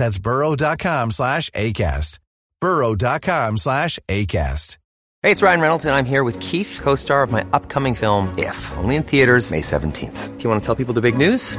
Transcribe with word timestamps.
That's 0.00 0.18
burrow.com 0.18 1.10
slash 1.10 1.50
ACAST. 1.50 2.18
burrow.com 2.58 3.58
slash 3.58 3.98
ACAST. 4.08 4.78
Hey, 5.22 5.30
it's 5.30 5.42
Ryan 5.42 5.60
Reynolds, 5.60 5.84
and 5.84 5.94
I'm 5.94 6.06
here 6.06 6.24
with 6.24 6.40
Keith, 6.40 6.80
co 6.82 6.94
star 6.94 7.22
of 7.22 7.30
my 7.30 7.44
upcoming 7.52 7.94
film, 7.94 8.34
If, 8.38 8.56
only 8.78 8.96
in 8.96 9.02
theaters, 9.02 9.50
May 9.50 9.60
17th. 9.60 10.38
Do 10.38 10.42
you 10.42 10.48
want 10.48 10.62
to 10.62 10.66
tell 10.66 10.74
people 10.74 10.94
the 10.94 11.02
big 11.02 11.18
news? 11.18 11.58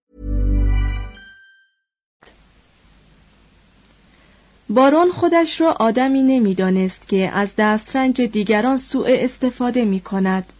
بارون 4.71 5.11
خودش 5.11 5.61
را 5.61 5.71
آدمی 5.71 6.23
نمی‌دانست 6.23 7.07
که 7.07 7.31
از 7.33 7.55
دسترنج 7.57 8.21
دیگران 8.21 8.77
سوء 8.77 9.07
استفاده 9.09 9.85
می 9.85 9.99
کند. 9.99 10.53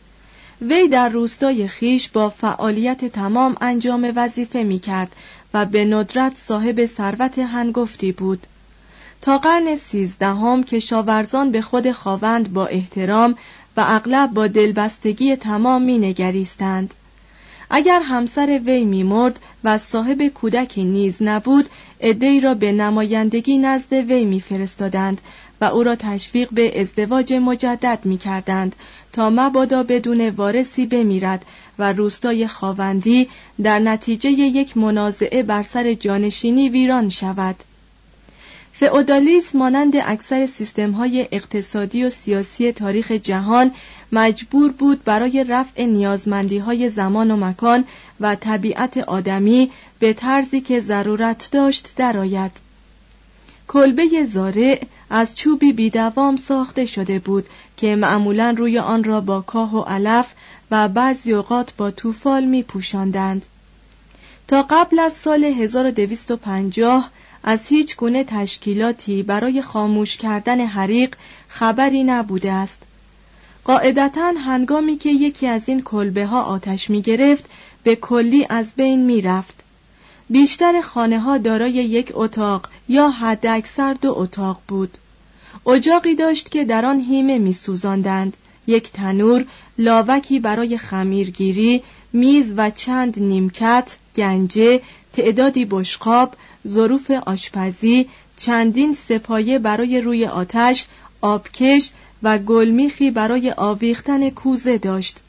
وی 0.62 0.88
در 0.88 1.10
روستای 1.10 1.68
خیش 1.68 2.10
با 2.10 2.30
فعالیت 2.30 3.06
تمام 3.06 3.56
انجام 3.62 4.14
وظیفه 4.16 4.64
می 4.64 4.80
کرد 4.80 5.16
و 5.54 5.66
به 5.66 5.86
ندرت 5.86 6.38
صاحب 6.38 6.86
ثروت 6.86 7.40
هنگفتی 7.40 8.12
بود. 8.12 8.48
تا 9.22 9.38
قرن 9.38 9.76
سیزدهم 9.76 10.64
کشاورزان 10.64 11.52
به 11.52 11.62
خود 11.62 11.92
خواوند 11.92 12.54
با 12.54 12.66
احترام 12.66 13.36
و 13.78 13.84
اغلب 13.88 14.34
با 14.34 14.48
دلبستگی 14.48 15.36
تمام 15.36 15.82
می 15.82 15.98
نگریستند. 15.98 16.94
اگر 17.74 18.02
همسر 18.02 18.62
وی 18.66 18.84
میمرد 18.84 19.40
و 19.64 19.78
صاحب 19.78 20.28
کودکی 20.28 20.84
نیز 20.84 21.18
نبود 21.22 21.70
عدهای 22.02 22.40
را 22.40 22.54
به 22.54 22.72
نمایندگی 22.72 23.58
نزد 23.58 23.94
وی 23.94 24.26
میفرستادند 24.26 25.22
و 25.62 25.66
او 25.66 25.84
را 25.84 25.96
تشویق 25.96 26.50
به 26.52 26.82
ازدواج 26.82 27.34
مجدد 27.34 28.00
می‌کردند 28.04 28.76
تا 29.14 29.30
مبادا 29.30 29.84
بدون 29.84 30.30
وارثی 30.30 30.86
بمیرد 30.86 31.46
و 31.80 31.94
روستای 31.94 32.48
خاوندی 32.48 33.28
در 33.64 33.80
نتیجه 33.80 34.30
یک 34.30 34.78
منازعه 34.78 35.44
بر 35.44 35.64
سر 35.64 35.94
جانشینی 35.94 36.70
ویران 36.70 37.10
شود. 37.10 37.56
فئودالیسم 38.82 39.58
مانند 39.58 39.94
اکثر 39.96 40.46
سیستم‌های 40.46 41.28
اقتصادی 41.32 42.04
و 42.04 42.10
سیاسی 42.10 42.72
تاریخ 42.72 43.12
جهان 43.12 43.72
مجبور 44.12 44.72
بود 44.72 45.04
برای 45.04 45.44
رفع 45.44 45.86
نیازمندی‌های 45.86 46.90
زمان 46.90 47.32
و 47.32 47.36
مکان 47.36 47.84
و 48.20 48.36
طبیعت 48.36 48.98
آدمی 48.98 49.72
به 50.00 50.14
طرزی 50.14 50.62
که 50.62 50.80
ضرورت 50.80 51.50
داشت 51.52 51.94
درآید. 51.96 52.52
کلبه 53.68 54.24
زارع 54.24 54.82
از 55.10 55.36
چوبی 55.36 55.74
بیدوام 55.74 56.36
ساخته 56.38 56.86
شده 56.86 57.20
بود 57.20 57.46
که 57.78 57.96
معمولا 57.96 58.56
روی 58.58 58.80
آن 58.80 59.04
را 59.04 59.22
با 59.22 59.42
کاه 59.42 59.76
و 59.76 59.82
علف 59.82 60.34
و 60.72 60.88
بعضی 60.88 61.34
اوقات 61.34 61.74
با 61.78 61.92
توفال 61.92 62.46
می 62.46 62.64
پوشاندند. 62.64 63.46
تا 64.48 64.66
قبل 64.70 65.00
از 65.00 65.14
سال 65.14 65.44
1250 65.44 67.12
از 67.44 67.60
هیچ 67.68 67.96
گونه 67.96 68.24
تشکیلاتی 68.24 69.24
برای 69.24 69.62
خاموش 69.62 70.18
کردن 70.18 70.60
حریق 70.60 71.16
خبری 71.48 72.04
نبوده 72.04 72.52
است. 72.52 72.80
قاعدتا 73.64 74.34
هنگامی 74.46 74.98
که 74.98 75.10
یکی 75.10 75.48
از 75.48 75.70
این 75.70 75.82
کلبه 75.82 76.26
ها 76.26 76.44
آتش 76.44 76.90
می 76.90 77.02
گرفت 77.02 77.46
به 77.84 77.96
کلی 77.96 78.46
از 78.50 78.74
بین 78.76 79.06
می 79.06 79.22
رفت. 79.22 79.56
بیشتر 80.30 80.82
خانه 80.82 81.20
ها 81.20 81.38
دارای 81.38 81.72
یک 81.72 82.12
اتاق 82.14 82.70
یا 82.90 83.10
حد 83.10 83.48
اکثر 83.48 83.94
دو 83.94 84.14
اتاق 84.18 84.60
بود. 84.68 84.98
اجاقی 85.68 86.16
داشت 86.16 86.52
که 86.52 86.66
در 86.66 86.86
آن 86.86 87.00
هیمه 87.00 87.38
می 87.38 87.54
سوزاندند. 87.54 88.38
یک 88.68 88.92
تنور، 88.92 89.46
لاوکی 89.78 90.40
برای 90.40 90.78
خمیرگیری، 90.78 91.84
میز 92.14 92.54
و 92.58 92.70
چند 92.70 93.20
نیمکت، 93.20 93.98
گنجه، 94.16 94.82
تعدادی 95.14 95.66
بشقاب، 95.66 96.36
ظروف 96.68 97.12
آشپزی، 97.12 98.10
چندین 98.38 98.94
سپایه 98.94 99.60
برای 99.60 100.02
روی 100.02 100.26
آتش، 100.26 100.88
آبکش 101.22 101.90
و 102.24 102.38
گلمیخی 102.38 103.12
برای 103.12 103.54
آویختن 103.58 104.30
کوزه 104.30 104.78
داشت. 104.78 105.20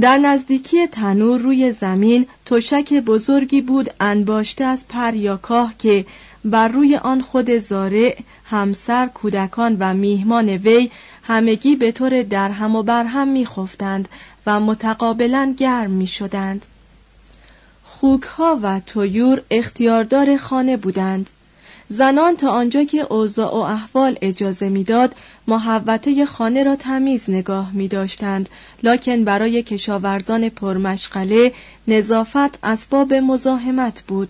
در 0.00 0.18
نزدیکی 0.18 0.86
تنور 0.86 1.40
روی 1.40 1.72
زمین 1.72 2.26
تشک 2.46 2.92
بزرگی 2.92 3.60
بود 3.60 3.94
انباشته 4.00 4.64
از 4.64 4.88
پر 4.88 5.14
یا 5.14 5.36
کاه 5.36 5.74
که 5.78 6.06
بر 6.44 6.68
روی 6.68 6.96
آن 6.96 7.20
خود 7.20 7.58
زارع، 7.58 8.18
همسر، 8.44 9.06
کودکان 9.06 9.76
و 9.80 9.94
میهمان 9.94 10.48
وی 10.48 10.90
همگی 11.22 11.76
به 11.76 11.92
طور 11.92 12.22
درهم 12.22 12.76
و 12.76 12.82
برهم 12.82 13.28
میخفتند 13.28 14.08
و 14.46 14.60
متقابلا 14.60 15.54
گرم 15.58 15.90
می‌شدند. 15.90 16.66
خوکها 18.04 18.58
و 18.62 18.80
تویور 18.80 19.42
اختیاردار 19.50 20.36
خانه 20.36 20.76
بودند. 20.76 21.30
زنان 21.88 22.36
تا 22.36 22.50
آنجا 22.50 22.84
که 22.84 23.06
اوضاع 23.12 23.52
و 23.52 23.56
احوال 23.56 24.18
اجازه 24.22 24.68
می‌داد 24.68 25.14
محوطه 25.46 26.26
خانه 26.26 26.64
را 26.64 26.76
تمیز 26.76 27.30
نگاه 27.30 27.72
می 27.72 27.88
داشتند 27.88 28.48
لکن 28.82 29.24
برای 29.24 29.62
کشاورزان 29.62 30.48
پرمشغله 30.48 31.52
نظافت 31.88 32.58
اسباب 32.64 33.14
مزاحمت 33.14 34.02
بود. 34.02 34.28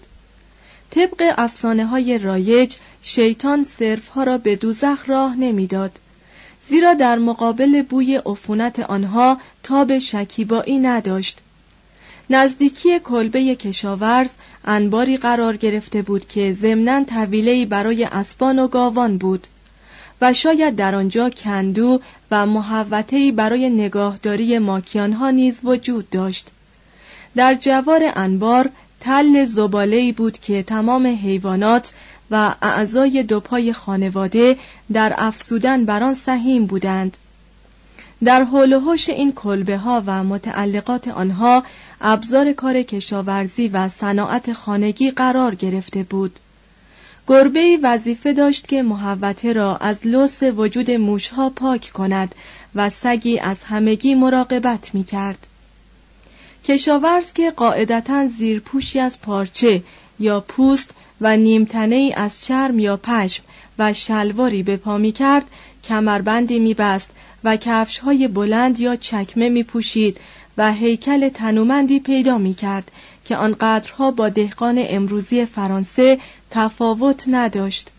طبق 0.91 1.35
افسانه 1.39 1.87
های 1.87 2.19
رایج 2.19 2.75
شیطان 3.03 3.65
صرفها 3.65 4.25
را 4.25 4.39
به 4.39 4.57
دوزخ 4.57 5.05
راه 5.07 5.37
نمی‌داد. 5.37 5.99
زیرا 6.69 6.95
در 6.95 7.19
مقابل 7.19 7.83
بوی 7.83 8.17
عفونت 8.27 8.81
آنها 8.81 9.39
تاب 9.63 9.99
شکیبایی 9.99 10.79
نداشت. 10.79 11.41
نزدیکی 12.31 12.99
کلبه 12.99 13.55
کشاورز 13.55 14.31
انباری 14.65 15.17
قرار 15.17 15.57
گرفته 15.57 16.03
بود 16.03 16.29
که 16.29 16.53
ضمنا 16.53 17.05
طویلهای 17.05 17.67
برای 17.67 18.05
اسبان 18.05 18.59
و 18.59 18.69
گاوان 18.69 19.19
بود 19.19 19.47
و 20.21 20.33
شاید 20.33 20.77
در 20.77 20.95
آنجا 20.95 21.31
کندو 21.31 22.01
و 22.31 22.47
محوطهای 22.47 23.33
برای 23.33 23.71
نگاهداری 23.71 24.59
ماکیانها 24.59 25.31
نیز 25.31 25.61
وجود 25.65 26.11
داشت. 26.11 26.51
در 27.37 27.55
جوار 27.55 28.13
انبار 28.17 28.71
تل 29.01 29.45
زباله‌ای 29.45 30.13
بود 30.13 30.39
که 30.39 30.63
تمام 30.63 31.07
حیوانات 31.07 31.93
و 32.31 32.55
اعضای 32.63 33.23
دو 33.23 33.41
پای 33.41 33.73
خانواده 33.73 34.57
در 34.93 35.15
افسودن 35.17 35.85
بر 35.85 36.03
آن 36.03 36.15
سهیم 36.15 36.67
بودند. 36.67 37.17
در 38.25 38.45
حول 38.45 38.73
و 38.73 38.97
این 39.09 39.33
کلبه 39.33 39.77
ها 39.77 40.03
و 40.07 40.25
متعلقات 40.25 41.09
آنها 41.09 41.63
ابزار 42.07 42.53
کار 42.53 42.83
کشاورزی 42.83 43.69
و 43.69 43.89
صناعت 43.89 44.53
خانگی 44.53 45.11
قرار 45.11 45.55
گرفته 45.55 46.03
بود 46.03 46.39
گربه 47.27 47.79
وظیفه 47.83 48.33
داشت 48.33 48.69
که 48.69 48.83
محوطه 48.83 49.53
را 49.53 49.77
از 49.77 50.07
لوس 50.07 50.43
وجود 50.43 50.91
موشها 50.91 51.51
پاک 51.51 51.91
کند 51.95 52.35
و 52.75 52.91
سگی 52.91 53.39
از 53.39 53.65
همگی 53.65 54.15
مراقبت 54.15 54.95
می 54.95 55.05
کرد. 55.05 55.47
کشاورز 56.65 57.33
که 57.33 57.51
قاعدتا 57.51 58.27
زیرپوشی 58.27 59.01
از 59.01 59.21
پارچه 59.21 59.83
یا 60.21 60.41
پوست 60.41 60.91
و 61.21 61.37
نیمتنه 61.37 62.13
از 62.17 62.45
چرم 62.45 62.79
یا 62.79 62.97
پشم 62.97 63.43
و 63.79 63.93
شلواری 63.93 64.63
به 64.63 64.77
پا 64.77 64.99
می 64.99 65.13
کرد 65.13 65.51
کمربندی 65.85 66.59
می 66.59 66.75
بست 66.75 67.09
و 67.45 67.57
کفش 67.57 67.99
های 67.99 68.29
بلند 68.29 68.81
یا 68.81 68.97
چکمه 68.97 69.49
می 69.49 69.63
پوشید 69.63 70.21
و 70.59 70.73
هیکل 70.73 71.29
تنومندی 71.29 72.01
پیدا 72.01 72.39
می 72.39 72.55
کرد 72.55 72.91
که 73.25 73.37
آنقدرها 73.37 74.11
با 74.11 74.29
دهقان 74.29 74.85
امروزی 74.89 75.45
فرانسه 75.45 76.19
تفاوت 76.51 77.25
نداشت. 77.27 77.91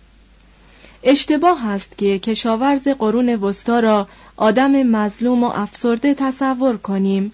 اشتباه 1.04 1.68
است 1.68 1.98
که 1.98 2.20
کشاورز 2.20 2.88
قرون 2.88 3.30
وسطا 3.36 3.80
را 3.80 4.08
آدم 4.38 4.84
مظلوم 4.84 5.44
و 5.44 5.52
افسرده 5.56 6.14
تصور 6.14 6.78
کنیم. 6.78 7.32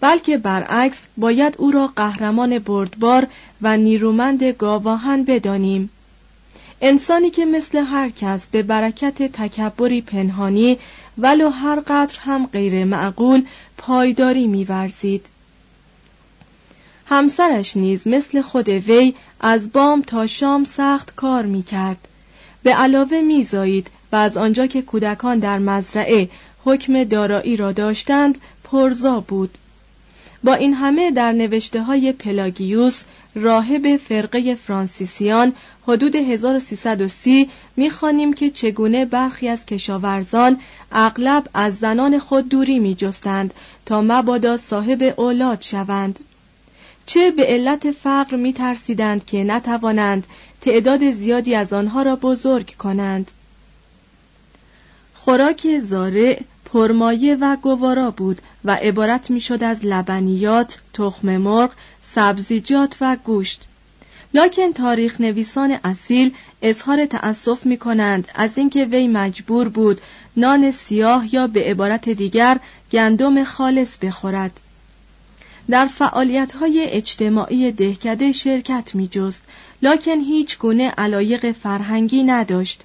بلکه 0.00 0.38
برعکس 0.38 0.98
باید 1.16 1.54
او 1.58 1.70
را 1.70 1.86
قهرمان 1.86 2.58
بردبار 2.58 3.26
و 3.62 3.76
نیرومند 3.76 4.44
گاواهن 4.44 5.24
بدانیم. 5.24 5.90
انسانی 6.82 7.30
که 7.30 7.44
مثل 7.44 7.78
هر 7.78 8.10
کس 8.10 8.48
به 8.48 8.62
برکت 8.62 9.22
تکبری 9.22 10.00
پنهانی 10.00 10.78
ولو 11.18 11.48
هر 11.48 11.80
قدر 11.80 12.16
هم 12.18 12.46
غیر 12.46 12.84
معقول 12.84 13.44
پایداری 13.82 14.46
میورزید 14.46 15.26
همسرش 17.06 17.76
نیز 17.76 18.08
مثل 18.08 18.42
خود 18.42 18.68
وی 18.68 19.14
از 19.40 19.72
بام 19.72 20.02
تا 20.02 20.26
شام 20.26 20.64
سخت 20.64 21.14
کار 21.14 21.46
می 21.46 21.62
کرد. 21.62 22.08
به 22.62 22.74
علاوه 22.74 23.20
میزایید 23.20 23.90
و 24.12 24.16
از 24.16 24.36
آنجا 24.36 24.66
که 24.66 24.82
کودکان 24.82 25.38
در 25.38 25.58
مزرعه 25.58 26.28
حکم 26.64 27.04
دارایی 27.04 27.56
را 27.56 27.72
داشتند 27.72 28.38
پرزا 28.64 29.20
بود 29.20 29.58
با 30.44 30.54
این 30.54 30.74
همه 30.74 31.10
در 31.10 31.32
نوشته 31.32 31.82
های 31.82 32.12
پلاگیوس 32.12 33.02
راهب 33.34 33.96
فرقه 33.96 34.54
فرانسیسیان 34.54 35.52
حدود 35.86 36.16
1330 36.16 37.50
می‌خوانیم 37.76 38.32
که 38.32 38.50
چگونه 38.50 39.04
برخی 39.04 39.48
از 39.48 39.66
کشاورزان 39.66 40.60
اغلب 40.92 41.46
از 41.54 41.76
زنان 41.76 42.18
خود 42.18 42.48
دوری 42.48 42.78
میجستند 42.78 43.54
تا 43.86 44.02
مبادا 44.02 44.56
صاحب 44.56 45.14
اولاد 45.16 45.60
شوند. 45.60 46.20
چه 47.06 47.30
به 47.30 47.46
علت 47.46 47.90
فقر 47.90 48.36
میترسیدند 48.36 49.24
که 49.24 49.44
نتوانند 49.44 50.26
تعداد 50.60 51.10
زیادی 51.10 51.54
از 51.54 51.72
آنها 51.72 52.02
را 52.02 52.16
بزرگ 52.16 52.74
کنند. 52.78 53.30
خوراک 55.14 55.78
زارع 55.78 56.40
پرمایه 56.72 57.36
و 57.40 57.56
گوارا 57.56 58.10
بود 58.10 58.42
و 58.64 58.74
عبارت 58.74 59.30
می‌شد 59.30 59.64
از 59.64 59.78
لبنیات، 59.84 60.80
تخم 60.94 61.36
مرغ، 61.36 61.70
سبزیجات 62.02 62.96
و 63.00 63.16
گوشت. 63.24 63.66
لکن 64.34 64.72
تاریخ 64.72 65.20
نویسان 65.20 65.78
اصیل 65.84 66.34
اظهار 66.62 67.06
تأسف 67.06 67.66
می 67.66 67.76
کنند 67.76 68.28
از 68.34 68.50
اینکه 68.56 68.84
وی 68.84 69.08
مجبور 69.08 69.68
بود 69.68 70.00
نان 70.36 70.70
سیاه 70.70 71.34
یا 71.34 71.46
به 71.46 71.64
عبارت 71.64 72.08
دیگر 72.08 72.60
گندم 72.92 73.44
خالص 73.44 73.98
بخورد. 73.98 74.60
در 75.70 75.86
فعالیت 75.86 76.52
های 76.52 76.84
اجتماعی 76.84 77.72
دهکده 77.72 78.32
شرکت 78.32 78.94
می 78.94 79.08
جست، 79.08 79.42
لکن 79.82 80.20
هیچ 80.20 80.58
گونه 80.58 80.90
علایق 80.90 81.52
فرهنگی 81.52 82.22
نداشت. 82.22 82.82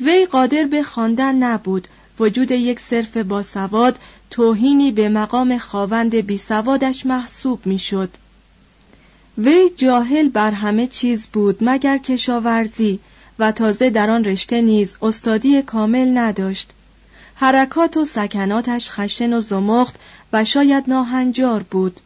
وی 0.00 0.26
قادر 0.26 0.64
به 0.64 0.82
خواندن 0.82 1.34
نبود 1.34 1.88
وجود 2.20 2.50
یک 2.50 2.80
صرف 2.80 3.16
باسواد 3.16 3.98
توهینی 4.30 4.92
به 4.92 5.08
مقام 5.08 5.58
خاوند 5.58 6.14
بیسوادش 6.14 7.06
محسوب 7.06 7.60
می‌شد. 7.64 8.10
وی 9.38 9.70
جاهل 9.76 10.28
بر 10.28 10.50
همه 10.50 10.86
چیز 10.86 11.26
بود 11.26 11.58
مگر 11.60 11.98
کشاورزی؟ 11.98 13.00
و 13.38 13.52
تازه 13.52 13.90
در 13.90 14.10
آن 14.10 14.24
رشته 14.24 14.60
نیز 14.60 14.96
استادی 15.02 15.62
کامل 15.62 16.18
نداشت. 16.18 16.70
حرکات 17.34 17.96
و 17.96 18.04
سکناتش 18.04 18.90
خشن 18.90 19.32
و 19.32 19.40
زمخت 19.40 19.94
و 20.32 20.44
شاید 20.44 20.84
ناهنجار 20.88 21.62
بود. 21.62 22.00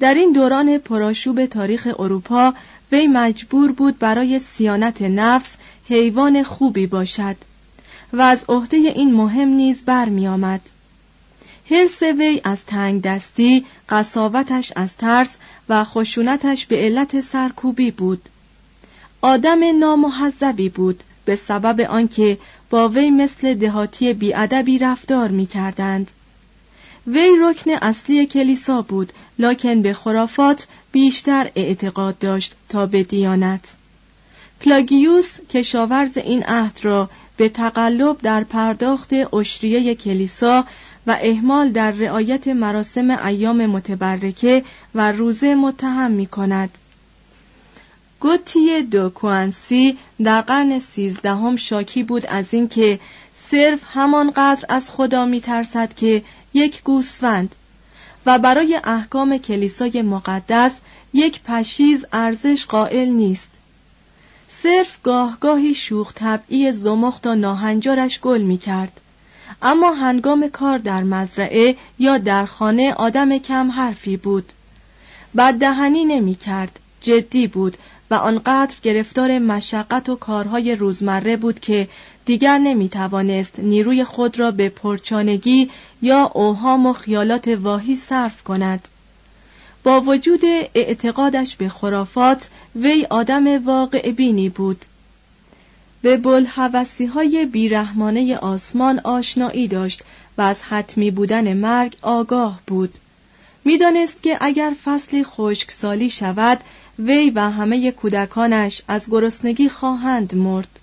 در 0.00 0.14
این 0.14 0.32
دوران 0.32 0.78
پراشوب 0.78 1.46
تاریخ 1.46 1.88
اروپا 1.98 2.54
وی 2.92 3.06
مجبور 3.06 3.72
بود 3.72 3.98
برای 3.98 4.38
سیانت 4.38 5.02
نفس 5.02 5.50
حیوان 5.88 6.42
خوبی 6.42 6.86
باشد. 6.86 7.36
و 8.12 8.20
از 8.20 8.44
عهده 8.48 8.76
این 8.76 9.14
مهم 9.14 9.48
نیز 9.48 9.82
برمی 9.82 10.28
آمد. 10.28 10.60
حرس 11.70 12.02
وی 12.02 12.40
از 12.44 12.64
تنگ 12.64 13.02
دستی، 13.02 13.64
قصاوتش 13.88 14.72
از 14.76 14.96
ترس 14.96 15.36
و 15.68 15.84
خشونتش 15.84 16.66
به 16.66 16.76
علت 16.76 17.20
سرکوبی 17.20 17.90
بود. 17.90 18.28
آدم 19.20 19.78
نامحذبی 19.78 20.68
بود 20.68 21.02
به 21.24 21.36
سبب 21.36 21.80
آنکه 21.80 22.38
با 22.70 22.88
وی 22.88 23.10
مثل 23.10 23.54
دهاتی 23.54 24.12
بیادبی 24.12 24.78
رفتار 24.78 25.28
می 25.28 25.46
کردند. 25.46 26.10
وی 27.06 27.30
رکن 27.40 27.70
اصلی 27.70 28.26
کلیسا 28.26 28.82
بود 28.82 29.12
لکن 29.38 29.82
به 29.82 29.92
خرافات 29.92 30.66
بیشتر 30.92 31.50
اعتقاد 31.54 32.18
داشت 32.18 32.54
تا 32.68 32.86
به 32.86 33.02
دیانت. 33.02 33.64
پلاگیوس 34.60 35.38
کشاورز 35.50 36.18
این 36.18 36.42
عهد 36.44 36.80
را 36.82 37.10
به 37.40 37.48
تقلب 37.48 38.18
در 38.18 38.44
پرداخت 38.44 39.12
اشریه 39.34 39.94
کلیسا 39.94 40.64
و 41.06 41.16
اهمال 41.20 41.68
در 41.68 41.90
رعایت 41.90 42.48
مراسم 42.48 43.10
ایام 43.10 43.66
متبرکه 43.66 44.64
و 44.94 45.12
روزه 45.12 45.54
متهم 45.54 46.10
می 46.10 46.26
کند. 46.26 46.78
گوتی 48.20 48.82
دو 48.82 49.08
کوانسی 49.10 49.98
در 50.24 50.40
قرن 50.40 50.78
سیزدهم 50.78 51.56
شاکی 51.56 52.02
بود 52.02 52.26
از 52.26 52.44
اینکه 52.50 53.00
صرف 53.50 53.80
همانقدر 53.92 54.64
از 54.68 54.90
خدا 54.90 55.24
می 55.24 55.40
ترسد 55.40 55.94
که 55.94 56.22
یک 56.54 56.82
گوسفند 56.82 57.54
و 58.26 58.38
برای 58.38 58.80
احکام 58.84 59.38
کلیسای 59.38 60.02
مقدس 60.02 60.72
یک 61.12 61.42
پشیز 61.42 62.04
ارزش 62.12 62.66
قائل 62.66 63.08
نیست 63.08 63.48
صرف 64.62 65.02
گاهگاهی 65.02 65.74
شوخ 65.74 66.12
طبعی 66.14 66.72
زمخت 66.72 67.26
و 67.26 67.34
ناهنجارش 67.34 68.20
گل 68.20 68.40
می 68.40 68.58
کرد. 68.58 69.00
اما 69.62 69.90
هنگام 69.90 70.48
کار 70.48 70.78
در 70.78 71.02
مزرعه 71.02 71.76
یا 71.98 72.18
در 72.18 72.44
خانه 72.44 72.94
آدم 72.94 73.38
کم 73.38 73.70
حرفی 73.70 74.16
بود 74.16 74.52
بددهنی 75.36 76.04
نمی 76.04 76.34
کرد 76.34 76.80
جدی 77.00 77.46
بود 77.46 77.76
و 78.10 78.14
آنقدر 78.14 78.76
گرفتار 78.82 79.38
مشقت 79.38 80.08
و 80.08 80.16
کارهای 80.16 80.74
روزمره 80.74 81.36
بود 81.36 81.60
که 81.60 81.88
دیگر 82.24 82.58
نمی 82.58 82.88
توانست 82.88 83.58
نیروی 83.58 84.04
خود 84.04 84.38
را 84.38 84.50
به 84.50 84.68
پرچانگی 84.68 85.70
یا 86.02 86.30
اوهام 86.34 86.86
و 86.86 86.92
خیالات 86.92 87.48
واهی 87.48 87.96
صرف 87.96 88.42
کند 88.42 88.88
با 89.84 90.00
وجود 90.00 90.40
اعتقادش 90.74 91.56
به 91.56 91.68
خرافات 91.68 92.48
وی 92.76 93.06
آدم 93.10 93.66
واقع 93.66 94.10
بینی 94.10 94.48
بود. 94.48 94.84
به 96.02 96.16
بلحوثی 96.16 97.06
های 97.06 97.46
بیرحمانه 97.46 98.36
آسمان 98.36 98.98
آشنایی 98.98 99.68
داشت 99.68 100.02
و 100.38 100.42
از 100.42 100.62
حتمی 100.62 101.10
بودن 101.10 101.52
مرگ 101.52 101.96
آگاه 102.02 102.60
بود. 102.66 102.98
می‌دانست 103.64 104.22
که 104.22 104.38
اگر 104.40 104.72
فصلی 104.84 105.24
خشکسالی 105.24 106.10
شود 106.10 106.60
وی 106.98 107.30
و 107.30 107.50
همه 107.50 107.92
کودکانش 107.92 108.82
از 108.88 109.10
گرسنگی 109.10 109.68
خواهند 109.68 110.34
مرد. 110.34 110.78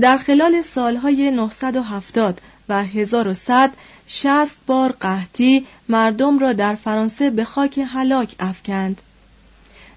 در 0.00 0.18
خلال 0.18 0.62
سالهای 0.62 1.30
970 1.30 2.40
و 2.68 2.84
1100 2.84 3.70
شست 4.08 4.56
بار 4.66 4.92
قحطی 4.92 5.66
مردم 5.88 6.38
را 6.38 6.52
در 6.52 6.74
فرانسه 6.74 7.30
به 7.30 7.44
خاک 7.44 7.80
هلاک 7.92 8.34
افکند 8.40 9.02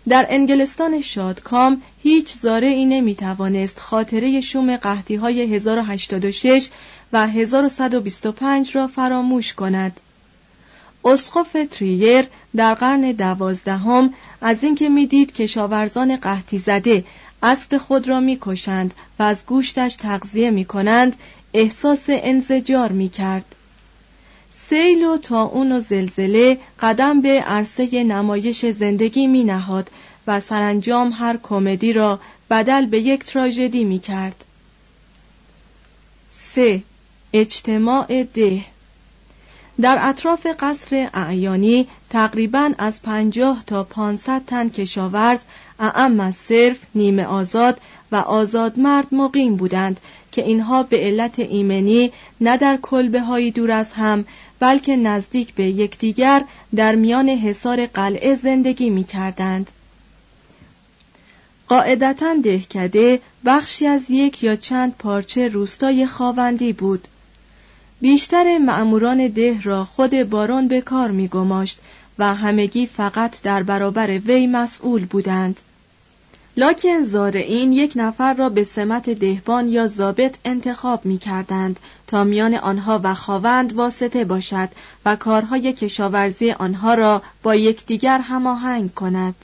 در 0.09 0.25
انگلستان 0.29 1.01
شادکام 1.01 1.81
هیچ 2.03 2.33
زاره 2.33 2.67
ای 2.67 2.85
نمی 2.85 3.15
توانست 3.15 3.79
خاطره 3.79 4.41
شوم 4.41 4.77
قحطی 4.77 5.15
های 5.15 5.55
1086 5.55 6.69
و 7.13 7.27
1125 7.27 8.75
را 8.75 8.87
فراموش 8.87 9.53
کند. 9.53 9.99
اسقف 11.05 11.57
تریر 11.71 12.25
در 12.55 12.73
قرن 12.73 13.11
دوازدهم 13.11 14.13
از 14.41 14.63
اینکه 14.63 14.89
می‌دید 14.89 15.33
کشاورزان 15.33 16.15
قحطی 16.15 16.57
زده 16.57 17.03
اسب 17.43 17.77
خود 17.77 18.07
را 18.07 18.19
می‌کشند 18.19 18.93
و 19.19 19.23
از 19.23 19.45
گوشتش 19.45 19.95
تغذیه 19.95 20.51
می 20.51 20.65
کنند 20.65 21.15
احساس 21.53 22.03
انزجار 22.07 22.91
می 22.91 23.09
کرد. 23.09 23.55
سیل 24.71 25.03
و 25.03 25.17
تاون 25.17 25.71
و 25.71 25.79
زلزله 25.79 26.57
قدم 26.79 27.21
به 27.21 27.29
عرصه 27.41 28.03
نمایش 28.03 28.65
زندگی 28.65 29.27
می 29.27 29.43
نهاد 29.43 29.91
و 30.27 30.39
سرانجام 30.39 31.13
هر 31.17 31.37
کمدی 31.43 31.93
را 31.93 32.19
بدل 32.49 32.85
به 32.85 32.99
یک 32.99 33.25
تراژدی 33.25 33.83
می 33.83 33.99
کرد. 33.99 34.45
3. 36.31 36.83
اجتماع 37.33 38.23
ده 38.23 38.65
در 39.81 39.97
اطراف 40.01 40.47
قصر 40.59 41.09
اعیانی 41.13 41.87
تقریبا 42.09 42.71
از 42.77 43.01
پنجاه 43.01 43.63
تا 43.67 43.83
پانصد 43.83 44.41
تن 44.47 44.69
کشاورز 44.69 45.39
اعم 45.79 46.19
از 46.19 46.35
صرف 46.35 46.79
نیمه 46.95 47.25
آزاد 47.25 47.81
و 48.11 48.15
آزاد 48.15 48.79
مرد 48.79 49.07
مقیم 49.11 49.55
بودند 49.55 49.99
که 50.31 50.41
اینها 50.41 50.83
به 50.83 50.97
علت 50.97 51.39
ایمنی 51.39 52.11
نه 52.41 52.57
در 52.57 52.77
کلبه 52.81 53.21
های 53.21 53.51
دور 53.51 53.71
از 53.71 53.91
هم 53.91 54.25
بلکه 54.61 54.95
نزدیک 54.95 55.53
به 55.53 55.63
یکدیگر 55.63 56.43
در 56.75 56.95
میان 56.95 57.29
حصار 57.29 57.85
قلعه 57.85 58.35
زندگی 58.35 58.89
می 58.89 59.03
کردند. 59.03 59.71
قاعدتا 61.67 62.35
دهکده 62.43 63.19
بخشی 63.45 63.87
از 63.87 64.09
یک 64.09 64.43
یا 64.43 64.55
چند 64.55 64.95
پارچه 64.95 65.47
روستای 65.47 66.05
خاوندی 66.05 66.73
بود 66.73 67.07
بیشتر 68.01 68.57
معموران 68.57 69.27
ده 69.27 69.61
را 69.63 69.85
خود 69.85 70.15
باران 70.29 70.67
به 70.67 70.81
کار 70.81 71.11
می 71.11 71.27
گماشت 71.27 71.79
و 72.19 72.35
همگی 72.35 72.85
فقط 72.85 73.41
در 73.41 73.63
برابر 73.63 74.19
وی 74.19 74.47
مسئول 74.47 75.05
بودند 75.05 75.61
لاکن 76.57 77.03
زارعین 77.03 77.73
یک 77.73 77.93
نفر 77.95 78.33
را 78.33 78.49
به 78.49 78.63
سمت 78.63 79.09
دهبان 79.09 79.69
یا 79.69 79.87
زابط 79.87 80.37
انتخاب 80.45 81.05
می 81.05 81.17
کردند 81.17 81.79
تا 82.07 82.23
میان 82.23 82.55
آنها 82.55 83.01
و 83.03 83.13
خواوند 83.13 83.73
واسطه 83.73 84.25
باشد 84.25 84.69
و 85.05 85.15
کارهای 85.15 85.73
کشاورزی 85.73 86.51
آنها 86.51 86.93
را 86.93 87.21
با 87.43 87.55
یکدیگر 87.55 88.19
هماهنگ 88.19 88.93
کند. 88.93 89.35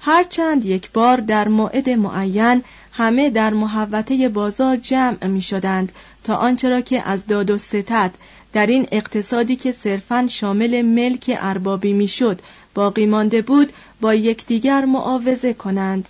هرچند 0.00 0.64
یک 0.64 0.92
بار 0.92 1.16
در 1.16 1.48
موعد 1.48 1.90
معین 1.90 2.64
همه 2.92 3.30
در 3.30 3.54
محوطه 3.54 4.28
بازار 4.28 4.76
جمع 4.76 5.26
می 5.26 5.42
شدند 5.42 5.92
تا 6.24 6.36
آنچه 6.36 6.68
را 6.68 6.80
که 6.80 7.08
از 7.08 7.26
داد 7.26 7.50
و 7.50 7.58
ستد 7.58 8.14
در 8.52 8.66
این 8.66 8.88
اقتصادی 8.92 9.56
که 9.56 9.72
صرفا 9.72 10.26
شامل 10.30 10.82
ملک 10.82 11.36
اربابی 11.38 11.92
می‌شد 11.92 12.40
باقی 12.74 13.06
مانده 13.06 13.42
بود 13.42 13.72
با 14.00 14.14
یکدیگر 14.14 14.84
معاوضه 14.84 15.54
کنند 15.54 16.08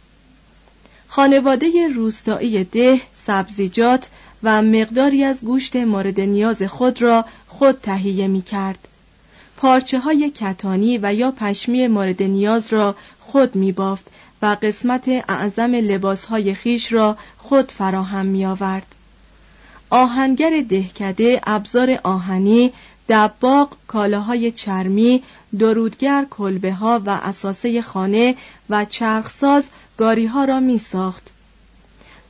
خانواده 1.08 1.88
روستایی 1.94 2.64
ده 2.64 3.00
سبزیجات 3.26 4.08
و 4.42 4.62
مقداری 4.62 5.24
از 5.24 5.44
گوشت 5.44 5.76
مورد 5.76 6.20
نیاز 6.20 6.62
خود 6.62 7.02
را 7.02 7.24
خود 7.48 7.78
تهیه 7.82 8.26
می 8.26 8.42
کرد 8.42 8.88
پارچه 9.56 9.98
های 9.98 10.30
کتانی 10.30 10.98
و 11.02 11.14
یا 11.14 11.30
پشمی 11.30 11.86
مورد 11.86 12.22
نیاز 12.22 12.72
را 12.72 12.96
خود 13.20 13.54
می 13.54 13.72
بافت 13.72 14.06
و 14.42 14.56
قسمت 14.62 15.08
اعظم 15.28 15.74
لباس 15.74 16.24
های 16.24 16.54
خیش 16.54 16.92
را 16.92 17.16
خود 17.38 17.72
فراهم 17.72 18.26
می 18.26 18.46
آورد. 18.46 18.86
آهنگر 19.90 20.60
دهکده 20.68 21.40
ابزار 21.46 21.98
آهنی 22.02 22.72
دباغ 23.08 23.68
کالاهای 23.86 24.52
چرمی 24.52 25.22
درودگر 25.58 26.26
کلبه 26.30 26.72
ها 26.72 27.02
و 27.06 27.10
اساسه 27.10 27.82
خانه 27.82 28.34
و 28.70 28.84
چرخساز 28.84 29.64
گاری 29.96 30.26
ها 30.26 30.44
را 30.44 30.60
می 30.60 30.78
ساخت 30.78 31.32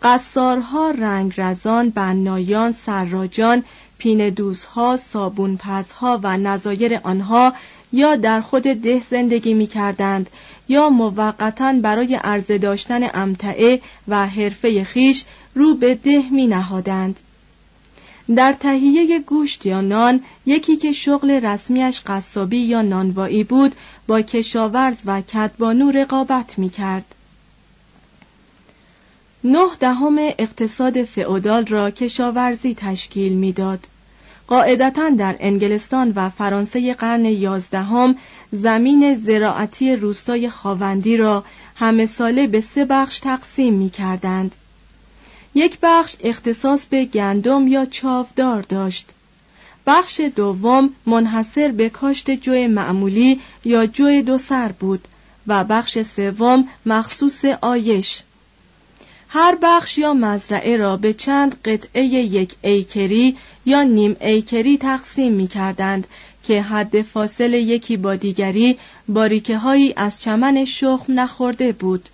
قصارها 0.02 0.90
رنگ 0.90 1.34
رزان 1.36 1.90
بنایان 1.90 2.72
سراجان 2.72 3.64
پین 3.98 4.30
دوزها 4.30 4.96
صابون 4.96 5.56
پزها 5.56 6.20
و 6.22 6.36
نظایر 6.36 7.00
آنها 7.02 7.52
یا 7.92 8.16
در 8.16 8.40
خود 8.40 8.62
ده 8.62 9.02
زندگی 9.10 9.54
می 9.54 9.66
کردند 9.66 10.30
یا 10.68 10.88
موقتا 10.88 11.72
برای 11.72 12.14
عرضه 12.14 12.58
داشتن 12.58 13.08
امتعه 13.14 13.80
و 14.08 14.26
حرفه 14.26 14.84
خیش 14.84 15.24
رو 15.54 15.74
به 15.74 15.94
ده 15.94 16.22
می 16.30 16.46
نهادند. 16.46 17.20
در 18.36 18.52
تهیه 18.52 19.18
گوشت 19.18 19.66
یا 19.66 19.80
نان 19.80 20.20
یکی 20.46 20.76
که 20.76 20.92
شغل 20.92 21.30
رسمیش 21.30 22.02
قصابی 22.06 22.58
یا 22.58 22.82
نانوایی 22.82 23.44
بود 23.44 23.74
با 24.06 24.22
کشاورز 24.22 24.96
و 25.06 25.20
کدبانو 25.20 25.90
رقابت 25.90 26.58
می 26.58 26.70
کرد. 26.70 27.14
نه 29.44 29.68
دهم 29.80 30.16
اقتصاد 30.18 31.04
فئودال 31.04 31.66
را 31.66 31.90
کشاورزی 31.90 32.74
تشکیل 32.74 33.32
می‌داد. 33.32 33.86
قاعدتا 34.48 35.08
در 35.10 35.36
انگلستان 35.40 36.12
و 36.16 36.28
فرانسه 36.28 36.94
قرن 36.94 37.24
یازدهم 37.24 38.16
زمین 38.52 39.14
زراعتی 39.14 39.96
روستای 39.96 40.48
خاوندی 40.48 41.16
را 41.16 41.44
همه 41.76 42.06
ساله 42.06 42.46
به 42.46 42.60
سه 42.60 42.84
بخش 42.84 43.18
تقسیم 43.18 43.74
می 43.74 43.90
کردند. 43.90 44.56
یک 45.58 45.78
بخش 45.82 46.16
اختصاص 46.20 46.86
به 46.86 47.04
گندم 47.04 47.68
یا 47.68 47.84
چاودار 47.84 48.62
داشت. 48.62 49.06
بخش 49.86 50.20
دوم 50.20 50.90
منحصر 51.06 51.70
به 51.70 51.88
کاشت 51.88 52.30
جوی 52.30 52.66
معمولی 52.66 53.40
یا 53.64 53.86
جوی 53.86 54.22
دو 54.22 54.38
سر 54.38 54.72
بود 54.72 55.08
و 55.46 55.64
بخش 55.64 56.02
سوم 56.02 56.68
مخصوص 56.86 57.44
آیش. 57.44 58.22
هر 59.28 59.58
بخش 59.62 59.98
یا 59.98 60.14
مزرعه 60.14 60.76
را 60.76 60.96
به 60.96 61.14
چند 61.14 61.62
قطعه 61.64 62.04
یک 62.04 62.54
ایکری 62.62 63.36
یا 63.66 63.82
نیم 63.82 64.16
ایکری 64.20 64.78
تقسیم 64.78 65.32
می 65.32 65.46
کردند 65.46 66.06
که 66.42 66.62
حد 66.62 67.02
فاصل 67.02 67.54
یکی 67.54 67.96
با 67.96 68.16
دیگری 68.16 68.78
باریکه 69.08 69.58
هایی 69.58 69.94
از 69.96 70.22
چمن 70.22 70.64
شخم 70.64 71.20
نخورده 71.20 71.72
بود. 71.72 72.08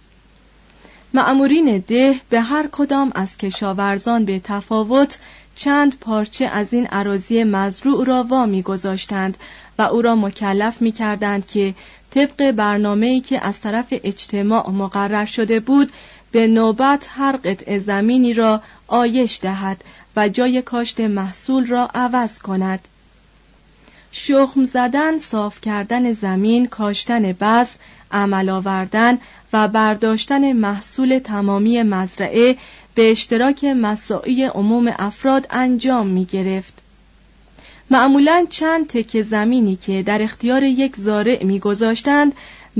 مأمورین 1.16 1.78
ده 1.78 2.20
به 2.30 2.40
هر 2.40 2.68
کدام 2.72 3.12
از 3.14 3.36
کشاورزان 3.36 4.24
به 4.24 4.40
تفاوت 4.44 5.18
چند 5.54 5.98
پارچه 6.00 6.44
از 6.44 6.72
این 6.72 6.86
اراضی 6.86 7.44
مزروع 7.44 8.06
را 8.06 8.22
وا 8.22 8.46
گذاشتند 8.46 9.38
و 9.78 9.82
او 9.82 10.02
را 10.02 10.16
مکلف 10.16 10.82
می 10.82 10.92
کردند 10.92 11.46
که 11.46 11.74
طبق 12.10 12.50
برنامه‌ای 12.50 13.20
که 13.20 13.46
از 13.46 13.60
طرف 13.60 13.86
اجتماع 13.90 14.70
مقرر 14.70 15.24
شده 15.24 15.60
بود 15.60 15.92
به 16.32 16.46
نوبت 16.46 17.08
هر 17.10 17.36
قطع 17.36 17.78
زمینی 17.78 18.34
را 18.34 18.62
آیش 18.86 19.38
دهد 19.42 19.84
و 20.16 20.28
جای 20.28 20.62
کاشت 20.62 21.00
محصول 21.00 21.66
را 21.66 21.88
عوض 21.94 22.38
کند. 22.38 22.88
شخم 24.12 24.64
زدن، 24.64 25.18
صاف 25.18 25.60
کردن 25.60 26.12
زمین، 26.12 26.66
کاشتن 26.66 27.32
بذر، 27.32 27.76
عمل 28.14 28.48
آوردن 28.48 29.18
و 29.52 29.68
برداشتن 29.68 30.52
محصول 30.52 31.18
تمامی 31.18 31.82
مزرعه 31.82 32.56
به 32.94 33.10
اشتراک 33.10 33.64
مساعی 33.64 34.44
عموم 34.44 34.94
افراد 34.98 35.46
انجام 35.50 36.06
می 36.06 36.24
گرفت. 36.24 36.74
معمولا 37.90 38.46
چند 38.50 38.88
تک 38.88 39.22
زمینی 39.22 39.76
که 39.76 40.02
در 40.02 40.22
اختیار 40.22 40.62
یک 40.62 40.96
زارع 40.96 41.44
میگذاشتند 41.44 42.34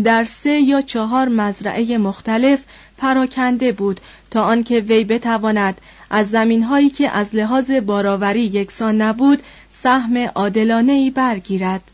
در 0.04 0.24
سه 0.24 0.50
یا 0.50 0.80
چهار 0.80 1.28
مزرعه 1.28 1.98
مختلف 1.98 2.60
پراکنده 2.98 3.72
بود 3.72 4.00
تا 4.30 4.42
آنکه 4.42 4.80
وی 4.80 5.04
بتواند 5.04 5.80
از 6.10 6.30
زمینهایی 6.30 6.90
که 6.90 7.10
از 7.10 7.34
لحاظ 7.34 7.70
باراوری 7.70 8.44
یکسان 8.44 9.02
نبود 9.02 9.42
سهم 9.82 10.16
عادلانه 10.16 10.92
ای 10.92 11.10
برگیرد 11.10 11.90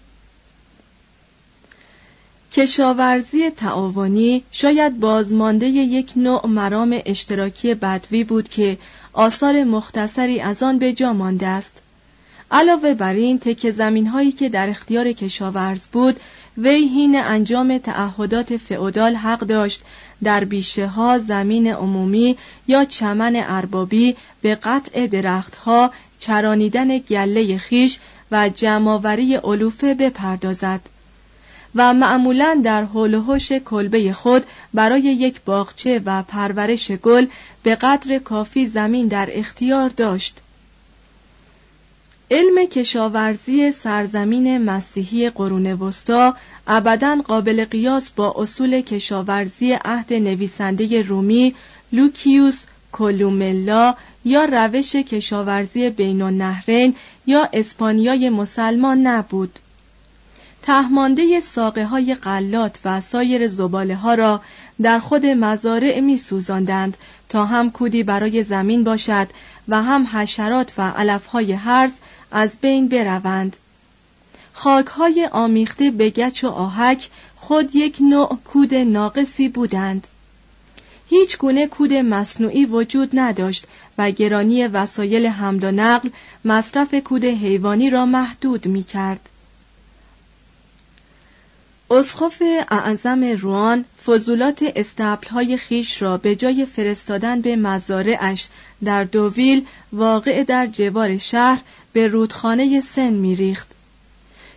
کشاورزی 2.52 3.50
تعاونی 3.50 4.42
شاید 4.52 5.00
بازمانده 5.00 5.66
یک 5.66 6.12
نوع 6.16 6.46
مرام 6.46 7.00
اشتراکی 7.06 7.74
بدوی 7.74 8.24
بود 8.24 8.48
که 8.48 8.78
آثار 9.12 9.64
مختصری 9.64 10.40
از 10.40 10.62
آن 10.62 10.78
به 10.78 10.92
جا 10.92 11.12
مانده 11.12 11.46
است. 11.46 11.72
علاوه 12.50 12.94
بر 12.94 13.12
این 13.12 13.38
تک 13.38 13.70
زمین 13.70 14.06
هایی 14.06 14.32
که 14.32 14.48
در 14.48 14.70
اختیار 14.70 15.12
کشاورز 15.12 15.86
بود 15.86 16.20
وی 16.58 16.88
هین 16.88 17.16
انجام 17.16 17.78
تعهدات 17.78 18.56
فئودال 18.56 19.14
حق 19.14 19.40
داشت. 19.40 19.82
در 20.22 20.44
بیشه 20.44 20.86
ها 20.86 21.18
زمین 21.18 21.66
عمومی 21.66 22.36
یا 22.68 22.84
چمن 22.84 23.32
اربابی 23.36 24.16
به 24.42 24.54
قطع 24.54 25.06
درختها 25.06 25.90
چرانیدن 26.18 26.98
گله 26.98 27.58
خیش 27.58 27.98
و 28.30 28.48
جمعآوری 28.48 29.34
علوفه 29.34 29.94
بپردازد. 29.94 30.80
و 31.74 31.94
معمولا 31.94 32.60
در 32.64 32.84
حول 32.84 33.14
و 33.14 33.38
کلبه 33.38 34.12
خود 34.12 34.46
برای 34.74 35.02
یک 35.02 35.40
باغچه 35.44 36.02
و 36.04 36.22
پرورش 36.22 36.90
گل 36.90 37.26
به 37.62 37.74
قدر 37.74 38.18
کافی 38.18 38.66
زمین 38.66 39.08
در 39.08 39.28
اختیار 39.32 39.88
داشت. 39.88 40.40
علم 42.30 42.66
کشاورزی 42.66 43.72
سرزمین 43.72 44.64
مسیحی 44.64 45.30
قرون 45.30 45.66
وسطا 45.72 46.36
ابدا 46.66 47.22
قابل 47.26 47.64
قیاس 47.64 48.10
با 48.10 48.34
اصول 48.38 48.80
کشاورزی 48.80 49.72
عهد 49.72 50.12
نویسنده 50.12 51.02
رومی 51.02 51.54
لوکیوس 51.92 52.64
کولوملا 52.92 53.94
یا 54.24 54.44
روش 54.44 54.96
کشاورزی 54.96 55.90
بین 55.90 56.22
النهرین 56.22 56.94
یا 57.26 57.48
اسپانیای 57.52 58.30
مسلمان 58.30 59.06
نبود. 59.06 59.58
تهمانده 60.70 61.40
ساقه 61.40 61.84
های 61.84 62.14
قلات 62.14 62.80
و 62.84 63.00
سایر 63.00 63.48
زباله 63.48 63.96
ها 63.96 64.14
را 64.14 64.40
در 64.82 64.98
خود 64.98 65.26
مزارع 65.26 66.00
می 66.00 66.18
سوزاندند 66.18 66.96
تا 67.28 67.44
هم 67.44 67.70
کودی 67.70 68.02
برای 68.02 68.44
زمین 68.44 68.84
باشد 68.84 69.28
و 69.68 69.82
هم 69.82 70.06
حشرات 70.12 70.72
و 70.78 70.90
علف 70.90 71.26
های 71.26 71.52
هرز 71.52 71.90
از 72.30 72.56
بین 72.60 72.88
بروند 72.88 73.56
خاکهای 74.52 75.28
آمیخته 75.32 75.90
به 75.90 76.10
گچ 76.10 76.44
و 76.44 76.48
آهک 76.48 77.10
خود 77.36 77.76
یک 77.76 77.98
نوع 78.00 78.38
کود 78.44 78.74
ناقصی 78.74 79.48
بودند 79.48 80.08
هیچ 81.08 81.38
گونه 81.38 81.66
کود 81.66 81.92
مصنوعی 81.92 82.66
وجود 82.66 83.10
نداشت 83.12 83.66
و 83.98 84.10
گرانی 84.10 84.66
وسایل 84.66 85.26
حمل 85.26 85.64
و 85.64 85.70
نقل 85.70 86.08
مصرف 86.44 86.94
کود 86.94 87.24
حیوانی 87.24 87.90
را 87.90 88.06
محدود 88.06 88.66
می 88.66 88.84
کرد. 88.84 89.29
اسخف 91.92 92.42
اعظم 92.70 93.24
روان 93.24 93.84
فضولات 94.06 94.64
استبلهای 94.76 95.56
خیش 95.56 96.02
را 96.02 96.18
به 96.18 96.36
جای 96.36 96.66
فرستادن 96.66 97.40
به 97.40 97.56
مزارعش 97.56 98.48
در 98.84 99.04
دوویل 99.04 99.66
واقع 99.92 100.44
در 100.44 100.66
جوار 100.66 101.18
شهر 101.18 101.60
به 101.92 102.06
رودخانه 102.06 102.80
سن 102.80 103.12
میریخت. 103.12 103.68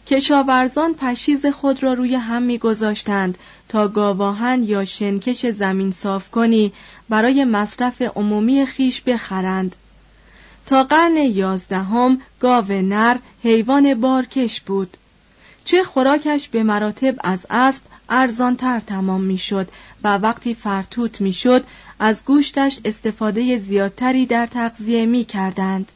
کشاورزان 0.07 0.93
پشیز 0.93 1.45
خود 1.45 1.83
را 1.83 1.93
روی 1.93 2.15
هم 2.15 2.43
میگذاشتند 2.43 3.37
تا 3.69 3.87
گاواهن 3.87 4.63
یا 4.63 4.85
شنکش 4.85 5.45
زمین 5.45 5.91
صاف 5.91 6.31
کنی 6.31 6.73
برای 7.09 7.45
مصرف 7.45 8.01
عمومی 8.01 8.65
خیش 8.65 9.01
بخرند. 9.01 9.75
تا 10.65 10.83
قرن 10.83 11.17
یازدهم 11.17 12.21
گاو 12.39 12.71
نر 12.71 13.17
حیوان 13.43 13.93
بارکش 13.93 14.61
بود. 14.61 14.97
چه 15.65 15.83
خوراکش 15.83 16.49
به 16.49 16.63
مراتب 16.63 17.15
از 17.23 17.45
اسب 17.49 17.83
ارزانتر 18.09 18.79
تمام 18.79 19.21
می‌شد 19.21 19.69
و 20.03 20.17
وقتی 20.17 20.53
فرتوت 20.55 21.21
می‌شد 21.21 21.65
از 21.99 22.25
گوشتش 22.25 22.79
استفاده 22.85 23.57
زیادتری 23.57 24.25
در 24.25 24.45
تغذیه 24.45 25.05
می 25.05 25.23
کردند. 25.23 25.91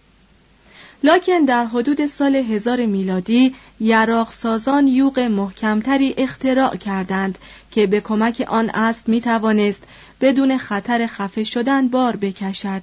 لکن 1.03 1.39
در 1.39 1.65
حدود 1.65 2.05
سال 2.05 2.35
هزار 2.35 2.85
میلادی 2.85 3.55
یراق 3.79 4.31
سازان 4.31 4.87
یوق 4.87 5.19
محکمتری 5.19 6.13
اختراع 6.17 6.75
کردند 6.75 7.37
که 7.71 7.87
به 7.87 8.01
کمک 8.01 8.45
آن 8.47 8.69
اسب 8.69 9.07
می 9.07 9.21
توانست 9.21 9.83
بدون 10.21 10.57
خطر 10.57 11.07
خفه 11.07 11.43
شدن 11.43 11.87
بار 11.87 12.15
بکشد. 12.15 12.81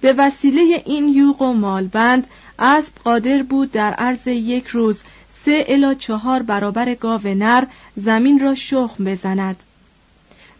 به 0.00 0.12
وسیله 0.12 0.82
این 0.86 1.08
یوق 1.08 1.42
و 1.42 1.52
مالبند 1.52 2.26
اسب 2.58 2.92
قادر 3.04 3.42
بود 3.42 3.70
در 3.70 3.94
عرض 3.94 4.26
یک 4.26 4.66
روز 4.66 5.02
سه 5.44 5.64
الا 5.68 5.94
چهار 5.94 6.42
برابر 6.42 6.94
گاو 6.94 7.28
نر 7.28 7.64
زمین 7.96 8.38
را 8.40 8.54
شخم 8.54 9.04
بزند 9.04 9.62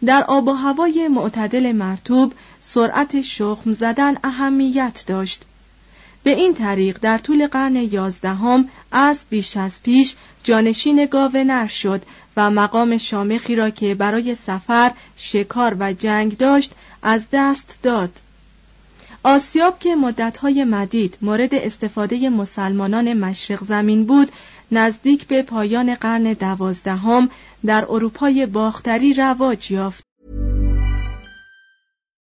در 0.05 0.23
آب 0.23 0.47
و 0.47 0.51
هوای 0.51 1.07
معتدل 1.07 1.71
مرتوب 1.71 2.33
سرعت 2.61 3.21
شخم 3.21 3.73
زدن 3.73 4.17
اهمیت 4.23 5.03
داشت 5.07 5.45
به 6.23 6.31
این 6.31 6.53
طریق 6.53 6.97
در 7.01 7.17
طول 7.17 7.47
قرن 7.47 7.75
یازدهم 7.75 8.69
از 8.91 9.19
بیش 9.29 9.57
از 9.57 9.83
پیش 9.83 10.15
جانشین 10.43 11.05
گاو 11.05 11.37
نر 11.37 11.67
شد 11.67 12.01
و 12.37 12.49
مقام 12.49 12.97
شامخی 12.97 13.55
را 13.55 13.69
که 13.69 13.95
برای 13.95 14.35
سفر، 14.35 14.91
شکار 15.17 15.75
و 15.79 15.93
جنگ 15.93 16.37
داشت 16.37 16.71
از 17.03 17.25
دست 17.31 17.79
داد. 17.83 18.19
آسیاب 19.23 19.79
که 19.79 19.95
مدتهای 19.95 20.63
مدید 20.63 21.17
مورد 21.21 21.55
استفاده 21.55 22.29
مسلمانان 22.29 23.13
مشرق 23.13 23.63
زمین 23.63 24.05
بود 24.05 24.31
نزدیک 24.73 25.27
به 25.27 25.41
پایان 25.41 25.95
قرن 25.95 26.23
دوازدهم 26.33 27.29
در 27.65 27.85
اروپای 27.89 28.45
باختری 28.45 29.13
رواج 29.13 29.71
یافت. 29.71 30.12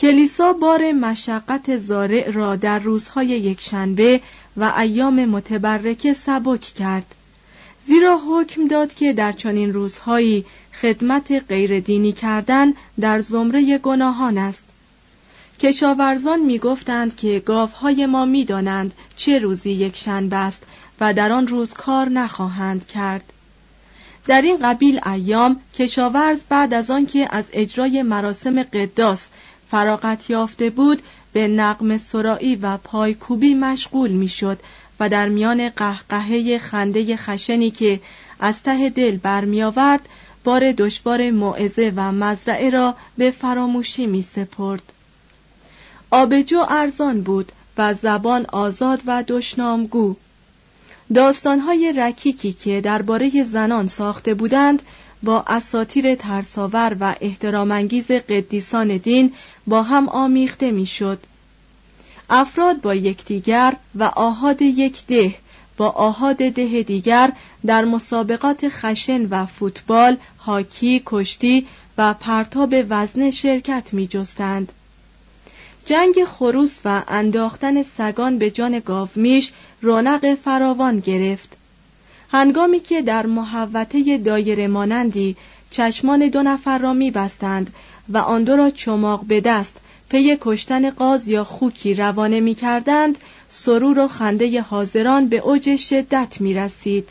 کلیسا 0.00 0.52
بار 0.52 0.92
مشقت 0.92 1.78
زارع 1.78 2.30
را 2.30 2.56
در 2.56 2.78
روزهای 2.78 3.26
یکشنبه 3.26 4.20
و 4.56 4.72
ایام 4.78 5.24
متبرکه 5.24 6.12
سبک 6.12 6.60
کرد. 6.60 7.14
زیرا 7.86 8.18
حکم 8.28 8.66
داد 8.66 8.94
که 8.94 9.12
در 9.12 9.32
چنین 9.32 9.72
روزهایی 9.72 10.44
خدمت 10.80 11.44
غیر 11.48 11.80
دینی 11.80 12.12
کردن 12.12 12.72
در 13.00 13.20
زمره 13.20 13.78
گناهان 13.78 14.38
است. 14.38 14.62
کشاورزان 15.58 16.40
می‌گفتند 16.40 17.16
که 17.16 17.42
گاوهای 17.46 18.06
ما 18.06 18.24
می‌دانند 18.24 18.94
چه 19.16 19.38
روزی 19.38 19.70
یک 19.70 19.96
شنبه 19.96 20.36
است 20.36 20.62
و 21.00 21.14
در 21.14 21.32
آن 21.32 21.46
روز 21.46 21.74
کار 21.74 22.08
نخواهند 22.08 22.86
کرد. 22.86 23.32
در 24.26 24.42
این 24.42 24.58
قبیل 24.62 25.00
ایام 25.06 25.60
کشاورز 25.74 26.44
بعد 26.48 26.74
از 26.74 26.90
آنکه 26.90 27.28
از 27.30 27.44
اجرای 27.52 28.02
مراسم 28.02 28.62
قداس 28.62 29.26
فراغت 29.70 30.30
یافته 30.30 30.70
بود 30.70 31.02
به 31.32 31.48
نقم 31.48 31.98
سرایی 31.98 32.56
و 32.56 32.76
پایکوبی 32.76 33.54
مشغول 33.54 34.10
می‌شد 34.10 34.58
و 35.00 35.08
در 35.08 35.28
میان 35.28 35.68
قهقهه 35.68 36.58
خنده 36.58 37.16
خشنی 37.16 37.70
که 37.70 38.00
از 38.40 38.62
ته 38.62 38.88
دل 38.88 39.16
برمیآورد 39.16 40.08
بار 40.44 40.72
دشوار 40.72 41.30
موعظه 41.30 41.92
و 41.96 42.12
مزرعه 42.12 42.70
را 42.70 42.94
به 43.18 43.30
فراموشی 43.30 44.06
می 44.06 44.22
سپرد. 44.22 44.82
آبجو 46.10 46.64
ارزان 46.68 47.20
بود 47.20 47.52
و 47.78 47.94
زبان 47.94 48.46
آزاد 48.46 49.02
و 49.06 49.24
دشنامگو 49.28 50.16
داستانهای 51.14 51.92
رکیکی 51.96 52.52
که 52.52 52.80
درباره 52.80 53.44
زنان 53.44 53.86
ساخته 53.86 54.34
بودند 54.34 54.82
با 55.22 55.44
اساتیر 55.46 56.14
ترساور 56.14 56.96
و 57.00 57.14
احترامانگیز 57.20 58.06
قدیسان 58.06 58.96
دین 58.96 59.32
با 59.66 59.82
هم 59.82 60.08
آمیخته 60.08 60.70
می‌شد. 60.70 61.18
افراد 62.30 62.80
با 62.80 62.94
یکدیگر 62.94 63.76
و 63.94 64.04
آهاد 64.04 64.62
یک 64.62 65.06
ده 65.06 65.34
با 65.76 65.88
آهاد 65.88 66.36
ده 66.36 66.82
دیگر 66.82 67.32
در 67.66 67.84
مسابقات 67.84 68.68
خشن 68.68 69.26
و 69.26 69.46
فوتبال، 69.46 70.16
هاکی، 70.38 71.02
کشتی 71.06 71.66
و 71.98 72.14
پرتاب 72.14 72.74
وزنه 72.88 73.30
شرکت 73.30 73.94
می 73.94 74.06
جستند. 74.06 74.72
جنگ 75.84 76.24
خروس 76.24 76.80
و 76.84 77.02
انداختن 77.08 77.82
سگان 77.82 78.38
به 78.38 78.50
جان 78.50 78.78
گاومیش 78.78 79.52
رونق 79.82 80.34
فراوان 80.34 81.00
گرفت 81.00 81.56
هنگامی 82.32 82.80
که 82.80 83.02
در 83.02 83.26
محوطه 83.26 84.18
دایره 84.18 84.68
مانندی 84.68 85.36
چشمان 85.70 86.28
دو 86.28 86.42
نفر 86.42 86.78
را 86.78 86.92
میبستند 86.92 87.74
و 88.08 88.18
آن 88.18 88.44
دو 88.44 88.56
را 88.56 88.70
چماق 88.70 89.24
به 89.24 89.40
دست 89.40 89.76
پی 90.08 90.36
کشتن 90.40 90.90
قاز 90.90 91.28
یا 91.28 91.44
خوکی 91.44 91.94
روانه 91.94 92.40
می 92.40 92.54
کردند 92.54 93.18
سرور 93.48 93.98
و 93.98 94.08
خنده 94.08 94.62
حاضران 94.62 95.28
به 95.28 95.38
اوج 95.38 95.76
شدت 95.76 96.40
می 96.40 96.54
رسید. 96.54 97.08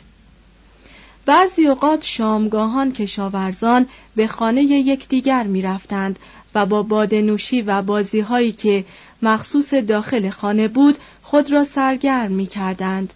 بعضی 1.26 1.66
اوقات 1.66 2.04
شامگاهان 2.04 2.92
کشاورزان 2.92 3.86
به 4.16 4.26
خانه 4.26 4.62
یکدیگر 4.62 5.42
می 5.42 5.62
رفتند 5.62 6.18
و 6.54 6.66
با 6.66 6.82
بادنوشی 6.82 7.62
و 7.62 7.82
بازی 7.82 8.20
هایی 8.20 8.52
که 8.52 8.84
مخصوص 9.22 9.74
داخل 9.74 10.30
خانه 10.30 10.68
بود 10.68 10.98
خود 11.22 11.52
را 11.52 11.64
سرگرم 11.64 12.32
می 12.32 12.46
کردند. 12.46 13.14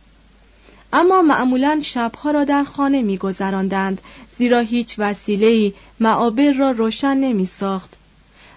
اما 0.96 1.22
معمولا 1.22 1.80
شبها 1.82 2.30
را 2.30 2.44
در 2.44 2.64
خانه 2.64 3.02
می 3.02 3.18
گذراندند 3.18 4.00
زیرا 4.38 4.60
هیچ 4.60 4.94
وسیله‌ای 4.98 5.72
معابر 6.00 6.52
را 6.52 6.70
روشن 6.70 7.16
نمی 7.16 7.46
ساخت. 7.46 7.96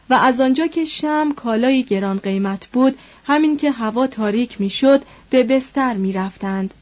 و 0.09 0.13
از 0.13 0.41
آنجا 0.41 0.67
که 0.67 0.85
شم 0.85 1.33
کالایی 1.35 1.83
گران 1.83 2.19
قیمت 2.19 2.67
بود 2.67 2.97
همین 3.27 3.57
که 3.57 3.71
هوا 3.71 4.07
تاریک 4.07 4.61
می‌شد 4.61 5.01
به 5.29 5.43
بستر 5.43 5.93
می 5.93 6.13
رفتند. 6.13 6.73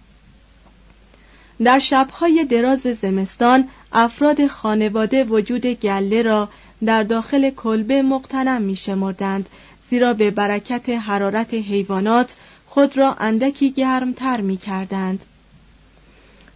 در 1.64 1.80
شبهای 1.80 2.46
دراز 2.46 2.82
زمستان 2.82 3.68
افراد 3.94 4.48
خانواده 4.48 5.24
وجود 5.24 5.66
گله 5.66 6.22
را 6.22 6.50
در 6.86 7.04
داخل 7.04 7.50
کلبه 7.50 8.02
مقتنم 8.02 8.62
می 8.62 8.76
شمردند 8.76 9.50
زیرا 9.90 10.14
به 10.14 10.32
برکت 10.32 10.90
حرارت 10.90 11.54
حیوانات 11.54 12.36
خود 12.68 12.98
را 12.98 13.14
اندکی 13.14 13.72
گرمتر 13.72 14.42
می 14.42 14.58
کردند. 14.58 15.26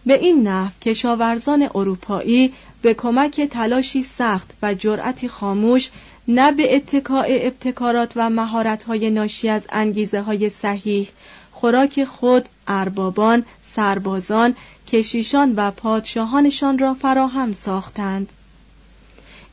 به 0.06 0.14
این 0.14 0.48
نحو 0.48 0.70
کشاورزان 0.82 1.70
اروپایی 1.74 2.52
به 2.82 2.94
کمک 2.94 3.40
تلاشی 3.40 4.02
سخت 4.02 4.50
و 4.62 4.74
جرأتی 4.74 5.28
خاموش 5.28 5.90
نه 6.28 6.52
به 6.52 6.76
اتکاع 6.76 7.26
ابتکارات 7.28 8.12
و 8.16 8.30
مهارت‌های 8.30 9.10
ناشی 9.10 9.48
از 9.48 9.62
انگیزه 9.68 10.20
های 10.20 10.50
صحیح 10.50 11.08
خوراک 11.50 12.04
خود 12.04 12.48
اربابان 12.68 13.44
سربازان 13.76 14.56
کشیشان 14.88 15.54
و 15.56 15.70
پادشاهانشان 15.70 16.78
را 16.78 16.94
فراهم 16.94 17.52
ساختند. 17.52 18.32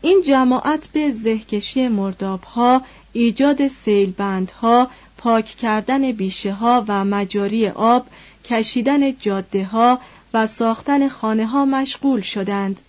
این 0.01 0.23
جماعت 0.27 0.88
به 0.93 1.12
زهکشی 1.12 1.88
مردابها 1.88 2.81
ایجاد 3.13 3.67
سیلبندها 3.67 4.88
پاک 5.17 5.45
کردن 5.45 6.12
بیشه 6.12 6.53
ها 6.53 6.86
و 6.88 7.05
مجاری 7.05 7.67
آب 7.67 8.05
کشیدن 8.45 9.17
جاده 9.17 9.65
ها 9.65 9.99
ساختن 10.45 11.08
خانه 11.08 11.45
ها 11.45 11.65
مشغول 11.65 12.21
شدند. 12.21 12.82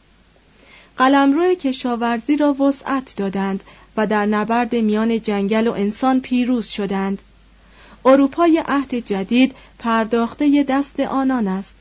قلمرو 0.97 1.55
کشاورزی 1.55 2.37
را 2.37 2.53
وسعت 2.53 3.15
دادند 3.17 3.63
و 3.97 4.07
در 4.07 4.27
نبرد 4.27 4.75
میان 4.75 5.21
جنگل 5.21 5.67
و 5.67 5.73
انسان 5.73 6.21
پیروز 6.21 6.67
شدند. 6.67 7.23
اروپای 8.05 8.63
عهد 8.67 8.95
جدید 8.95 9.55
پرداخته 9.79 10.65
دست 10.69 11.01
آنان 11.01 11.49
است. 11.49 11.75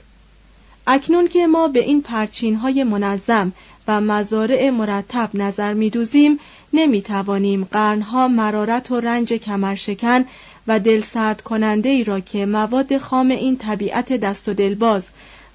اکنون 0.88 1.28
که 1.28 1.48
ما 1.48 1.68
به 1.68 1.80
این 1.80 2.02
پرچین 2.02 2.56
های 2.56 2.84
منظم 2.84 3.52
و 3.88 4.02
مزارع 4.02 4.70
مرتب 4.70 5.30
نظر 5.34 5.74
میدوزیم 5.74 6.40
نمی‌توانیم 6.74 7.68
قرنها 7.72 8.28
مرارت 8.28 8.92
و 8.92 9.00
رنج 9.00 9.34
کمرشکن 9.34 10.26
و 10.68 10.80
دل 10.80 11.02
سرد 11.02 11.42
کننده 11.42 11.90
ای 11.90 12.04
را 12.04 12.20
که 12.20 12.46
مواد 12.46 12.98
خام 12.98 13.30
این 13.30 13.58
طبیعت 13.58 14.14
دست 14.14 14.50
و 14.50 14.54
دلباز 14.54 15.08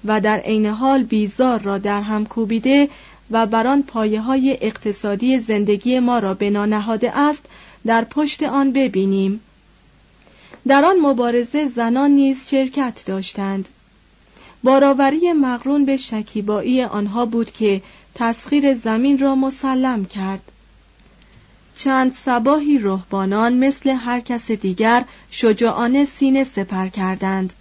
و 0.05 0.21
در 0.21 0.39
عین 0.39 0.65
حال 0.65 1.03
بیزار 1.03 1.61
را 1.61 1.77
در 1.77 2.01
هم 2.01 2.25
کوبیده 2.25 2.89
و 3.31 3.45
بر 3.45 3.67
آن 3.67 3.83
پایه 3.83 4.21
های 4.21 4.57
اقتصادی 4.61 5.39
زندگی 5.39 5.99
ما 5.99 6.19
را 6.19 6.33
بنا 6.33 6.65
نهاده 6.65 7.17
است 7.17 7.45
در 7.85 8.03
پشت 8.03 8.43
آن 8.43 8.71
ببینیم. 8.71 9.39
در 10.67 10.85
آن 10.85 10.99
مبارزه 10.99 11.67
زنان 11.67 12.11
نیز 12.11 12.49
شرکت 12.49 13.03
داشتند. 13.05 13.69
باراوری 14.63 15.33
مقرون 15.33 15.85
به 15.85 15.97
شکیبایی 15.97 16.83
آنها 16.83 17.25
بود 17.25 17.51
که 17.51 17.81
تسخیر 18.15 18.73
زمین 18.73 19.19
را 19.19 19.35
مسلم 19.35 20.05
کرد. 20.05 20.41
چند 21.75 22.13
سباهی 22.13 22.77
رهبانان 22.77 23.53
مثل 23.53 23.89
هر 23.89 24.19
کس 24.19 24.51
دیگر 24.51 25.05
شجاعانه 25.31 26.05
سینه 26.05 26.43
سپر 26.43 26.87
کردند. 26.87 27.53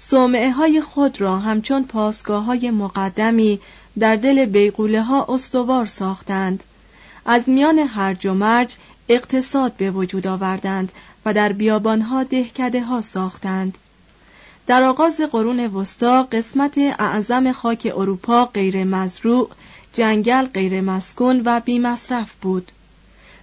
صومعه 0.00 0.50
های 0.50 0.80
خود 0.80 1.20
را 1.20 1.38
همچون 1.38 1.84
پاسگاه 1.84 2.44
های 2.44 2.70
مقدمی 2.70 3.60
در 3.98 4.16
دل 4.16 4.44
بیغوله 4.44 5.02
ها 5.02 5.26
استوار 5.28 5.86
ساختند. 5.86 6.64
از 7.26 7.48
میان 7.48 7.78
هرج 7.78 8.26
و 8.26 8.34
مرج 8.34 8.74
اقتصاد 9.08 9.72
به 9.76 9.90
وجود 9.90 10.26
آوردند 10.26 10.92
و 11.24 11.34
در 11.34 11.52
بیابانها 11.52 12.24
دهکده 12.24 12.82
ها 12.82 13.00
ساختند. 13.00 13.78
در 14.66 14.82
آغاز 14.82 15.16
قرون 15.20 15.66
وسطا 15.66 16.22
قسمت 16.22 16.78
اعظم 16.78 17.52
خاک 17.52 17.92
اروپا 17.96 18.44
غیر 18.44 18.84
مزروع 18.84 19.50
جنگل 19.92 20.44
غیر 20.44 20.80
مسکون 20.80 21.42
و 21.44 21.60
بیمصرف 21.60 22.34
بود. 22.34 22.72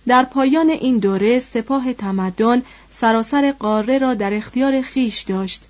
در 0.07 0.23
پایان 0.23 0.69
این 0.69 0.97
دوره 0.97 1.39
سپاه 1.39 1.93
تمدن 1.93 2.61
سراسر 2.91 3.51
قاره 3.51 3.97
را 3.97 4.13
در 4.13 4.33
اختیار 4.33 4.81
خیش 4.81 5.21
داشت. 5.21 5.67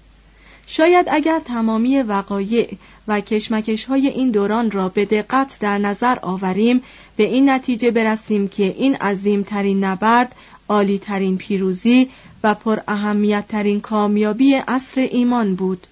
شاید 0.67 1.07
اگر 1.09 1.39
تمامی 1.39 2.01
وقایع 2.01 2.77
و 3.07 3.21
کشمکش 3.21 3.85
های 3.85 4.07
این 4.07 4.31
دوران 4.31 4.71
را 4.71 4.89
به 4.89 5.05
دقت 5.05 5.57
در 5.59 5.77
نظر 5.77 6.17
آوریم 6.21 6.81
به 7.15 7.23
این 7.23 7.49
نتیجه 7.49 7.91
برسیم 7.91 8.47
که 8.47 8.63
این 8.63 8.95
عظیمترین 8.95 9.83
نبرد 9.83 10.35
عالیترین 10.69 11.37
پیروزی 11.37 12.09
و 12.43 12.53
پر 12.55 12.79
اهمیت 12.87 13.47
ترین 13.47 13.81
کامیابی 13.81 14.55
عصر 14.55 15.01
ایمان 15.01 15.55
بود. 15.55 15.87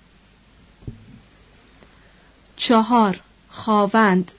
چهار 2.55 3.19
خواوند 3.49 4.31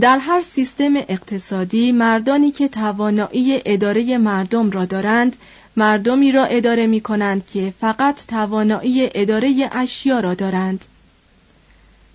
در 0.00 0.18
هر 0.18 0.42
سیستم 0.42 0.96
اقتصادی 0.96 1.92
مردانی 1.92 2.50
که 2.50 2.68
توانایی 2.68 3.62
اداره 3.64 4.18
مردم 4.18 4.70
را 4.70 4.84
دارند 4.84 5.36
مردمی 5.78 6.32
را 6.32 6.44
اداره 6.44 6.86
می 6.86 7.00
کنند 7.00 7.46
که 7.46 7.74
فقط 7.80 8.26
توانایی 8.26 9.10
اداره 9.14 9.68
اشیا 9.72 10.20
را 10.20 10.34
دارند 10.34 10.84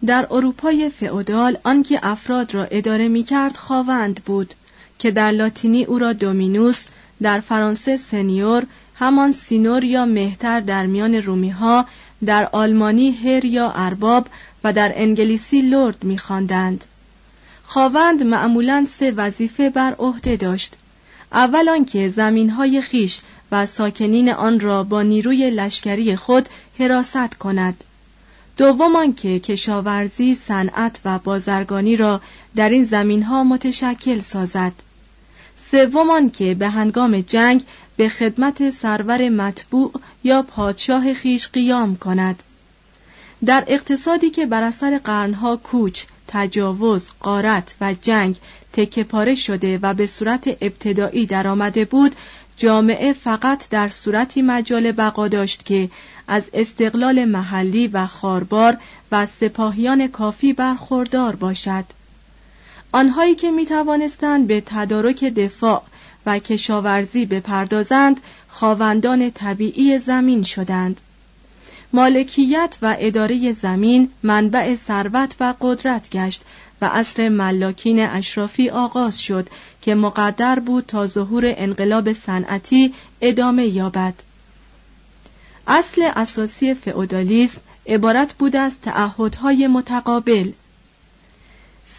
در 0.06 0.28
اروپای 0.32 0.90
فئودال 0.90 1.58
آنکه 1.64 2.00
افراد 2.04 2.54
را 2.54 2.64
اداره 2.64 3.08
می 3.08 3.24
کرد 3.24 3.58
خواوند 3.58 4.22
بود 4.26 4.54
که 5.00 5.12
در 5.12 5.32
لاتینی 5.32 5.84
او 5.84 6.00
را 6.00 6.14
دومینوس 6.14 6.86
در 7.22 7.40
فرانسه 7.40 7.98
سنیور 7.98 8.66
همان 8.96 9.32
سینور 9.32 9.84
یا 9.84 10.06
مهتر 10.06 10.60
در 10.60 10.86
میان 10.86 11.16
رومی 11.16 11.50
ها 11.50 11.86
در 12.26 12.50
آلمانی 12.52 13.12
هر 13.12 13.46
یا 13.46 13.72
ارباب 13.76 14.28
و 14.64 14.74
در 14.74 14.92
انگلیسی 14.96 15.62
لرد 15.62 16.04
می‌خواندند. 16.04 16.86
خواوند 17.66 18.24
معمولا 18.24 18.86
سه 18.90 19.12
وظیفه 19.12 19.70
بر 19.70 19.96
عهده 20.00 20.36
داشت 20.36 20.76
اول 21.34 21.70
آنکه 21.70 22.10
زمینهای 22.10 22.82
خیش 22.82 23.20
و 23.52 23.66
ساکنین 23.66 24.30
آن 24.30 24.60
را 24.60 24.84
با 24.84 25.02
نیروی 25.02 25.50
لشکری 25.50 26.16
خود 26.16 26.50
حراست 26.80 27.34
کند. 27.34 27.84
دوم 28.58 28.96
آنکه 28.96 29.40
کشاورزی 29.40 30.36
صنعت 30.36 31.00
و 31.06 31.20
بازرگانی 31.20 31.96
را 31.96 32.22
در 32.56 32.70
این 32.70 32.84
زمینها 32.84 33.44
متشکل 33.44 34.20
سازد. 34.20 34.72
سوم 35.72 36.10
آنکه 36.10 36.54
به 36.54 36.70
هنگام 36.70 37.22
جنگ 37.22 37.64
به 37.98 38.10
خدمت 38.10 38.70
سرور 38.70 39.30
مطبوع 39.30 39.92
یا 40.24 40.42
پادشاه 40.42 41.14
خیش 41.14 41.48
قیام 41.48 41.96
کند. 41.96 42.44
در 43.46 43.64
اقتصادی 43.68 44.30
که 44.30 44.46
بر 44.46 44.64
اثر 44.64 44.98
قرنها 44.98 45.56
کوچ 45.56 46.04
تجاوز، 46.28 47.10
قارت 47.20 47.76
و 47.82 47.94
جنگ 48.02 48.38
تکه 48.74 49.04
پاره 49.04 49.36
شده 49.36 49.80
و 49.82 49.94
به 49.94 50.08
صورت 50.08 50.48
ابتدایی 50.62 51.26
درآمده 51.26 51.86
بود 51.86 52.16
جامعه 52.58 53.14
فقط 53.14 53.70
در 53.70 53.90
صورتی 53.90 54.42
مجال 54.42 54.92
بقا 54.92 55.28
داشت 55.28 55.66
که 55.66 55.90
از 56.28 56.50
استقلال 56.54 57.26
محلی 57.26 57.88
و 57.88 58.06
خاربار 58.06 58.78
و 59.12 59.26
سپاهیان 59.26 60.08
کافی 60.08 60.54
برخوردار 60.54 61.36
باشد. 61.36 61.86
آنهایی 62.92 63.36
که 63.36 63.52
می 63.52 63.66
توانستند 63.66 64.48
به 64.48 64.64
تدارک 64.66 65.24
دفاع 65.24 65.84
و 66.26 66.40
کشاورزی 66.40 67.26
بپردازند 67.26 68.20
خواوندان 68.48 69.32
طبیعی 69.32 70.00
زمین 70.00 70.44
شدند. 70.44 71.02
مالکیت 71.94 72.78
و 72.82 72.96
اداره 73.00 73.52
زمین 73.52 74.10
منبع 74.24 74.76
ثروت 74.76 75.36
و 75.40 75.54
قدرت 75.62 76.10
گشت 76.10 76.42
و 76.84 76.86
عصر 76.86 77.30
ملاکین 77.30 78.00
اشرافی 78.00 78.70
آغاز 78.70 79.22
شد 79.22 79.50
که 79.82 79.96
مقدر 79.96 80.60
بود 80.60 80.86
تا 80.86 81.08
ظهور 81.08 81.44
انقلاب 81.46 82.14
صنعتی 82.14 82.94
ادامه 83.22 83.66
یابد. 83.66 84.14
اصل 85.68 86.10
اساسی 86.16 86.74
فئودالیسم 86.74 87.62
عبارت 87.88 88.34
بود 88.34 88.56
از 88.56 88.80
تعهدهای 88.82 89.68
متقابل. 89.68 90.52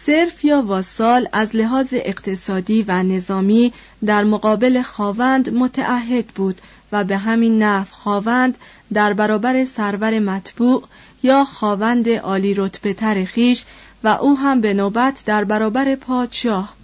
صرف 0.05 0.45
یا 0.45 0.61
واسال 0.61 1.27
از 1.31 1.55
لحاظ 1.55 1.87
اقتصادی 1.91 2.85
و 2.87 3.03
نظامی 3.03 3.73
در 4.05 4.23
مقابل 4.23 4.81
خاوند 4.81 5.53
متعهد 5.53 6.27
بود 6.27 6.61
و 6.91 7.03
به 7.03 7.17
همین 7.17 7.63
نحو 7.63 7.85
خاوند 7.91 8.57
در 8.93 9.13
برابر 9.13 9.65
سرور 9.65 10.19
مطبوع 10.19 10.83
یا 11.23 11.43
خاوند 11.43 12.09
عالی 12.09 12.53
رتبه 12.53 12.93
تر 12.93 13.25
خیش 13.25 13.63
و 14.03 14.07
او 14.07 14.37
هم 14.37 14.61
به 14.61 14.73
نوبت 14.73 15.23
در 15.25 15.43
برابر 15.43 15.95
پادشاه. 15.95 16.75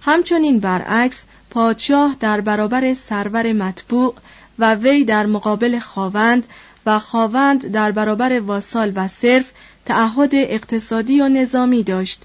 همچنین 0.00 0.60
برعکس 0.60 1.22
پادشاه 1.50 2.16
در 2.20 2.40
برابر 2.40 2.94
سرور 2.94 3.52
مطبوع 3.52 4.14
و 4.58 4.74
وی 4.74 5.04
در 5.04 5.26
مقابل 5.26 5.78
خاوند 5.78 6.46
و 6.86 6.98
خاوند 6.98 7.72
در 7.72 7.92
برابر 7.92 8.40
واسال 8.40 8.92
و 8.94 9.08
صرف 9.08 9.50
تعهد 9.86 10.30
اقتصادی 10.34 11.20
و 11.20 11.28
نظامی 11.28 11.82
داشت. 11.82 12.22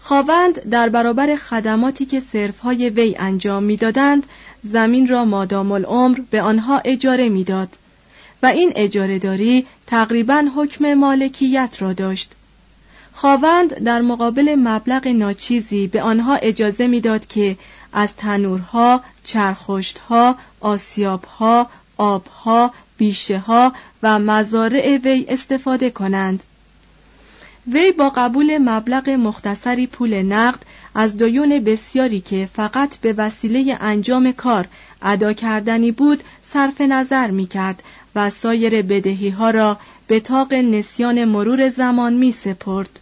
خاوند 0.00 0.68
در 0.70 0.88
برابر 0.88 1.36
خدماتی 1.36 2.06
که 2.06 2.20
صرفهای 2.20 2.90
وی 2.90 3.16
انجام 3.18 3.62
می‌دادند 3.62 4.26
زمین 4.64 5.06
را 5.06 5.24
مادام 5.24 5.72
العمر 5.72 6.18
به 6.30 6.42
آنها 6.42 6.78
اجاره 6.84 7.28
می‌داد 7.28 7.78
و 8.42 8.46
این 8.46 8.72
اجاره 8.76 9.18
داری 9.18 9.66
تقریبا 9.86 10.44
حکم 10.56 10.94
مالکیت 10.94 11.76
را 11.80 11.92
داشت. 11.92 12.32
خاوند 13.18 13.74
در 13.84 14.00
مقابل 14.00 14.54
مبلغ 14.58 15.08
ناچیزی 15.08 15.86
به 15.86 16.02
آنها 16.02 16.34
اجازه 16.34 16.86
می‌داد 16.86 17.26
که 17.26 17.56
از 17.92 18.16
تنورها، 18.16 19.00
چرخشتها، 19.24 20.36
آسیابها، 20.60 21.70
آبها، 21.96 22.72
بیشه 22.96 23.38
ها 23.38 23.72
و 24.02 24.18
مزارع 24.18 24.96
وی 25.04 25.26
استفاده 25.28 25.90
کنند 25.90 26.44
وی 27.72 27.92
با 27.92 28.10
قبول 28.10 28.58
مبلغ 28.58 29.10
مختصری 29.10 29.86
پول 29.86 30.22
نقد 30.22 30.62
از 30.94 31.16
دیون 31.16 31.58
بسیاری 31.58 32.20
که 32.20 32.48
فقط 32.54 32.96
به 32.96 33.12
وسیله 33.12 33.76
انجام 33.80 34.32
کار 34.32 34.68
ادا 35.02 35.32
کردنی 35.32 35.92
بود 35.92 36.22
صرف 36.52 36.80
نظر 36.80 37.30
می 37.30 37.46
کرد 37.46 37.82
و 38.14 38.30
سایر 38.30 38.82
بدهی 38.82 39.30
ها 39.30 39.50
را 39.50 39.78
به 40.06 40.20
تاق 40.20 40.54
نسیان 40.54 41.24
مرور 41.24 41.68
زمان 41.68 42.14
می 42.14 42.32
سپرد. 42.32 43.00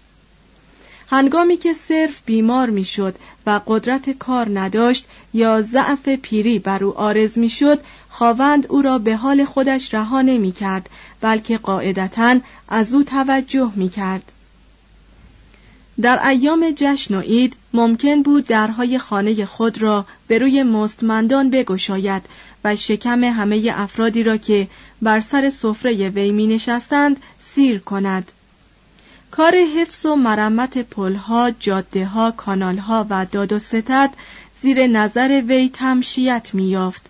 هنگامی 1.10 1.56
که 1.56 1.72
صرف 1.72 2.22
بیمار 2.26 2.70
می‌شد 2.70 3.14
و 3.46 3.60
قدرت 3.66 4.10
کار 4.10 4.60
نداشت 4.60 5.06
یا 5.34 5.62
ضعف 5.62 6.08
پیری 6.08 6.58
بر 6.58 6.84
او 6.84 6.98
آرز 6.98 7.38
می‌شد 7.38 7.80
خواوند 8.08 8.66
او 8.70 8.82
را 8.82 8.98
به 8.98 9.16
حال 9.16 9.44
خودش 9.44 9.94
رها 9.94 10.22
نمی 10.22 10.52
کرد 10.52 10.90
بلکه 11.20 11.58
قاعدتا 11.58 12.38
از 12.68 12.94
او 12.94 13.02
توجه 13.02 13.72
می 13.76 13.88
کرد. 13.88 14.32
در 16.00 16.28
ایام 16.28 16.72
جشن 16.76 17.14
و 17.14 17.20
عید 17.20 17.56
ممکن 17.72 18.22
بود 18.22 18.44
درهای 18.44 18.98
خانه 18.98 19.44
خود 19.44 19.82
را 19.82 20.06
به 20.26 20.38
روی 20.38 20.62
مستمندان 20.62 21.50
بگشاید 21.50 22.22
و 22.64 22.76
شکم 22.76 23.24
همه 23.24 23.72
افرادی 23.74 24.22
را 24.22 24.36
که 24.36 24.68
بر 25.02 25.20
سر 25.20 25.50
سفره 25.50 26.08
وی 26.08 26.30
می 26.32 26.46
نشستند 26.46 27.16
سیر 27.40 27.78
کند 27.78 28.32
کار 29.36 29.54
حفظ 29.56 30.06
و 30.06 30.16
مرمت 30.16 30.78
پلها، 30.78 31.50
جاده 31.60 32.06
ها، 32.06 32.30
کانال 32.30 32.78
ها 32.78 33.06
و 33.10 33.26
داد 33.32 33.52
و 33.52 33.58
ستد 33.58 34.10
زیر 34.60 34.86
نظر 34.86 35.42
وی 35.48 35.68
تمشیت 35.68 36.50
می 36.52 36.64
یافت. 36.64 37.06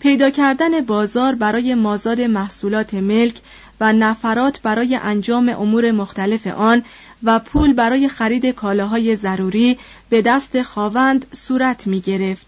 پیدا 0.00 0.30
کردن 0.30 0.80
بازار 0.80 1.34
برای 1.34 1.74
مازاد 1.74 2.20
محصولات 2.20 2.94
ملک 2.94 3.34
و 3.80 3.92
نفرات 3.92 4.60
برای 4.62 4.96
انجام 4.96 5.48
امور 5.48 5.90
مختلف 5.90 6.46
آن 6.46 6.84
و 7.22 7.38
پول 7.38 7.72
برای 7.72 8.08
خرید 8.08 8.46
کالاهای 8.46 9.16
ضروری 9.16 9.78
به 10.08 10.22
دست 10.22 10.62
خاوند 10.62 11.26
صورت 11.32 11.86
می 11.86 12.00
گرفت. 12.00 12.46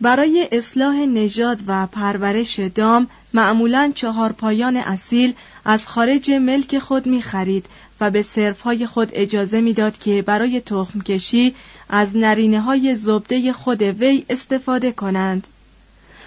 برای 0.00 0.48
اصلاح 0.52 0.96
نژاد 0.96 1.58
و 1.66 1.86
پرورش 1.86 2.58
دام 2.60 3.06
معمولا 3.34 3.92
چهار 3.94 4.32
پایان 4.32 4.76
اصیل 4.76 5.34
از 5.64 5.86
خارج 5.86 6.30
ملک 6.30 6.78
خود 6.78 7.06
می 7.06 7.22
خرید 7.22 7.66
و 8.00 8.10
به 8.10 8.22
صرفهای 8.22 8.86
خود 8.86 9.10
اجازه 9.12 9.60
می‌داد 9.60 9.98
که 9.98 10.22
برای 10.22 10.60
تخم 10.60 11.00
کشی 11.00 11.54
از 11.88 12.16
نرینه 12.16 12.60
های 12.60 12.96
زبده 12.96 13.52
خود 13.52 13.82
وی 13.82 14.24
استفاده 14.28 14.92
کنند. 14.92 15.46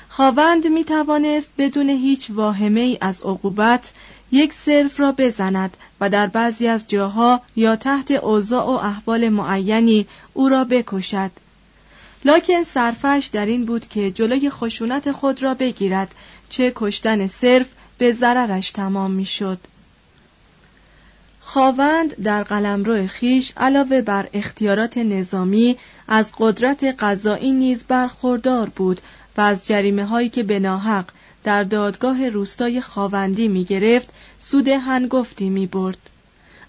خواوند 0.09 0.67
می 0.67 0.83
توانست 0.83 1.49
بدون 1.57 1.89
هیچ 1.89 2.31
واهمه 2.31 2.79
ای 2.79 2.97
از 3.01 3.21
عقوبت 3.21 3.93
یک 4.31 4.53
صرف 4.53 4.99
را 4.99 5.11
بزند 5.11 5.77
و 6.01 6.09
در 6.09 6.27
بعضی 6.27 6.67
از 6.67 6.87
جاها 6.87 7.41
یا 7.55 7.75
تحت 7.75 8.11
اوضاع 8.11 8.65
و 8.65 8.69
احوال 8.69 9.29
معینی 9.29 10.07
او 10.33 10.49
را 10.49 10.63
بکشد 10.63 11.31
لکن 12.25 12.63
صرفش 12.63 13.29
در 13.31 13.45
این 13.45 13.65
بود 13.65 13.87
که 13.87 14.11
جلوی 14.11 14.49
خشونت 14.49 15.11
خود 15.11 15.43
را 15.43 15.53
بگیرد 15.53 16.15
چه 16.49 16.71
کشتن 16.75 17.27
صرف 17.27 17.67
به 17.97 18.13
ضررش 18.13 18.71
تمام 18.71 19.11
می‌شد. 19.11 19.59
خواوند 21.41 22.15
در 22.23 22.43
قلمرو 22.43 23.07
خیش 23.07 23.53
علاوه 23.57 24.01
بر 24.01 24.27
اختیارات 24.33 24.97
نظامی 24.97 25.77
از 26.07 26.31
قدرت 26.37 26.83
قضایی 26.99 27.51
نیز 27.51 27.83
برخوردار 27.83 28.69
بود 28.69 29.01
و 29.37 29.41
از 29.41 29.67
جریمه 29.67 30.05
هایی 30.05 30.29
که 30.29 30.43
به 30.43 30.59
ناحق 30.59 31.05
در 31.43 31.63
دادگاه 31.63 32.29
روستای 32.29 32.81
خاوندی 32.81 33.47
می 33.47 33.63
گرفت 33.63 34.09
سود 34.39 34.67
هنگفتی 34.67 35.49
می 35.49 35.67
برد. 35.67 35.97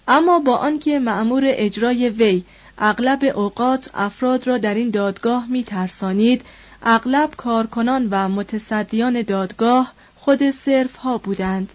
اما 0.07 0.39
با 0.39 0.57
آنکه 0.57 0.99
مأمور 0.99 1.43
اجرای 1.45 2.09
وی 2.09 2.43
اغلب 2.77 3.23
اوقات 3.35 3.89
افراد 3.93 4.47
را 4.47 4.57
در 4.57 4.73
این 4.73 4.89
دادگاه 4.89 5.47
می 5.47 5.63
ترسانید 5.63 6.41
اغلب 6.83 7.35
کارکنان 7.37 8.07
و 8.11 8.29
متصدیان 8.29 9.21
دادگاه 9.21 9.93
خود 10.27 10.51
صرف 10.51 10.95
ها 10.95 11.17
بودند. 11.17 11.73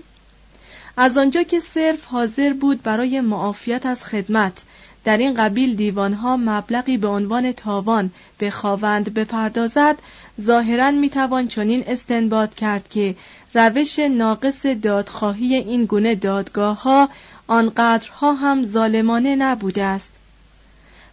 از 0.96 1.18
آنجا 1.18 1.42
که 1.42 1.60
صرف 1.60 2.04
حاضر 2.04 2.52
بود 2.52 2.82
برای 2.82 3.20
معافیت 3.20 3.86
از 3.86 4.04
خدمت 4.04 4.62
در 5.04 5.16
این 5.16 5.34
قبیل 5.34 5.76
دیوانها 5.76 6.36
مبلغی 6.36 6.96
به 6.96 7.08
عنوان 7.08 7.52
تاوان 7.52 8.10
به 8.38 8.50
خواوند 8.50 9.14
بپردازد 9.14 9.96
ظاهرا 10.40 10.90
می‌توان 10.90 11.48
چنین 11.48 11.84
استنباط 11.86 12.54
کرد 12.54 12.88
که 12.88 13.14
روش 13.54 13.98
ناقص 13.98 14.66
دادخواهی 14.66 15.54
این 15.54 15.84
گونه 15.84 16.14
دادگاه 16.14 16.82
ها 16.82 17.08
آنقدرها 17.46 18.32
هم 18.32 18.64
ظالمانه 18.64 19.36
نبوده 19.36 19.84
است. 19.84 20.12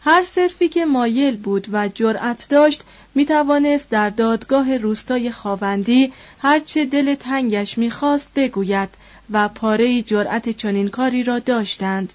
هر 0.02 0.24
صرفی 0.24 0.70
که 0.70 0.86
مایل 0.86 1.38
بود 1.38 1.68
و 1.72 1.88
جرأت 1.88 2.48
داشت 2.50 2.84
می 3.16 3.26
توانست 3.26 3.90
در 3.90 4.10
دادگاه 4.10 4.78
روستای 4.78 5.32
خاوندی 5.32 6.14
هرچه 6.40 6.86
دل 6.86 7.16
تنگش 7.16 7.78
می‌خواست 7.78 8.30
بگوید 8.36 8.90
و 9.32 9.48
پاره 9.48 10.02
جرأت 10.02 10.50
چنین 10.50 10.88
کاری 10.88 11.24
را 11.24 11.40
داشتند 11.40 12.14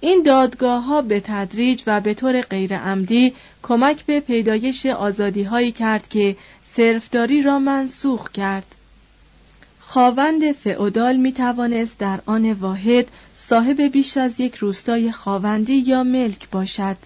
این 0.00 0.22
دادگاه 0.22 0.84
ها 0.84 1.02
به 1.02 1.20
تدریج 1.20 1.82
و 1.86 2.00
به 2.00 2.14
طور 2.14 2.40
غیرعمدی 2.40 3.32
کمک 3.62 4.06
به 4.06 4.20
پیدایش 4.20 4.86
آزادی 4.86 5.42
هایی 5.42 5.72
کرد 5.72 6.08
که 6.08 6.36
صرفداری 6.76 7.42
را 7.42 7.58
منسوخ 7.58 8.30
کرد. 8.30 8.74
خاوند 9.80 10.52
فئودال 10.52 11.16
می 11.16 11.32
توانست 11.32 11.98
در 11.98 12.20
آن 12.26 12.52
واحد 12.52 13.08
صاحب 13.34 13.80
بیش 13.80 14.16
از 14.16 14.40
یک 14.40 14.54
روستای 14.54 15.12
خاوندی 15.12 15.76
یا 15.76 16.02
ملک 16.04 16.50
باشد. 16.50 16.96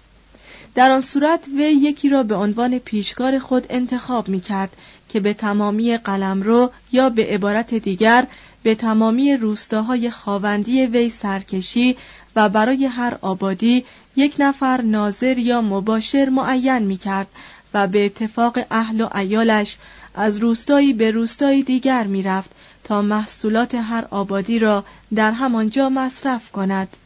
در 0.75 0.91
آن 0.91 1.01
صورت 1.01 1.47
وی 1.57 1.73
یکی 1.73 2.09
را 2.09 2.23
به 2.23 2.35
عنوان 2.35 2.79
پیشکار 2.79 3.39
خود 3.39 3.65
انتخاب 3.69 4.29
می 4.29 4.41
کرد 4.41 4.75
که 5.09 5.19
به 5.19 5.33
تمامی 5.33 5.97
قلمرو 5.97 6.71
یا 6.91 7.09
به 7.09 7.25
عبارت 7.25 7.73
دیگر 7.73 8.27
به 8.63 8.75
تمامی 8.75 9.37
روستاهای 9.37 10.09
خاوندی 10.09 10.85
وی 10.85 11.09
سرکشی 11.09 11.97
و 12.35 12.49
برای 12.49 12.85
هر 12.85 13.17
آبادی 13.21 13.85
یک 14.15 14.35
نفر 14.39 14.81
ناظر 14.81 15.37
یا 15.37 15.61
مباشر 15.61 16.29
معین 16.29 16.79
می 16.79 16.97
کرد 16.97 17.27
و 17.73 17.87
به 17.87 18.05
اتفاق 18.05 18.59
اهل 18.71 19.01
و 19.01 19.17
ایالش 19.17 19.77
از 20.15 20.37
روستایی 20.37 20.93
به 20.93 21.11
روستایی 21.11 21.63
دیگر 21.63 22.03
می 22.03 22.23
رفت 22.23 22.51
تا 22.83 23.01
محصولات 23.01 23.75
هر 23.75 24.05
آبادی 24.09 24.59
را 24.59 24.85
در 25.15 25.31
همانجا 25.31 25.89
مصرف 25.89 26.51
کند. 26.51 26.97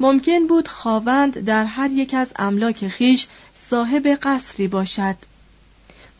ممکن 0.00 0.46
بود 0.46 0.68
خاوند 0.68 1.38
در 1.38 1.64
هر 1.64 1.90
یک 1.90 2.14
از 2.14 2.28
املاک 2.36 2.88
خیش 2.88 3.26
صاحب 3.54 4.06
قصری 4.22 4.68
باشد. 4.68 5.16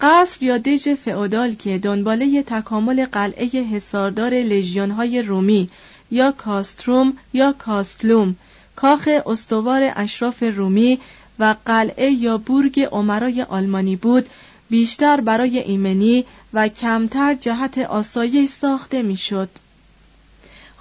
قصر 0.00 0.42
یا 0.42 0.58
دژ 0.58 0.88
فئودال 0.88 1.54
که 1.54 1.78
دنباله 1.78 2.42
تکامل 2.42 3.06
قلعه 3.06 3.46
حصاردار 3.46 4.34
لژیونهای 4.34 5.22
رومی 5.22 5.70
یا 6.10 6.32
کاستروم 6.32 7.12
یا 7.32 7.52
کاستلوم 7.52 8.36
کاخ 8.76 9.08
استوار 9.26 9.92
اشراف 9.96 10.42
رومی 10.42 10.98
و 11.38 11.54
قلعه 11.66 12.10
یا 12.10 12.38
بورگ 12.38 12.80
عمرای 12.80 13.42
آلمانی 13.42 13.96
بود 13.96 14.28
بیشتر 14.70 15.20
برای 15.20 15.58
ایمنی 15.58 16.24
و 16.52 16.68
کمتر 16.68 17.34
جهت 17.34 17.78
آسایش 17.78 18.50
ساخته 18.50 19.02
می‌شد. 19.02 19.48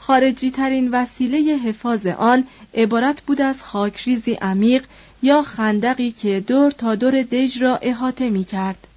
خارجی 0.08 0.52
ترین 0.52 0.90
وسیله 0.92 1.58
حفاظ 1.58 2.06
آن 2.06 2.44
عبارت 2.74 3.22
بود 3.22 3.42
از 3.42 3.64
خاکریزی 3.64 4.34
عمیق 4.34 4.84
یا 5.22 5.42
خندقی 5.42 6.12
که 6.12 6.40
دور 6.40 6.72
تا 6.72 6.96
دور 6.96 7.22
دژ 7.24 7.62
را 7.62 7.78
احاطه 7.78 8.30
می 8.30 8.44
کرد. 8.44 8.88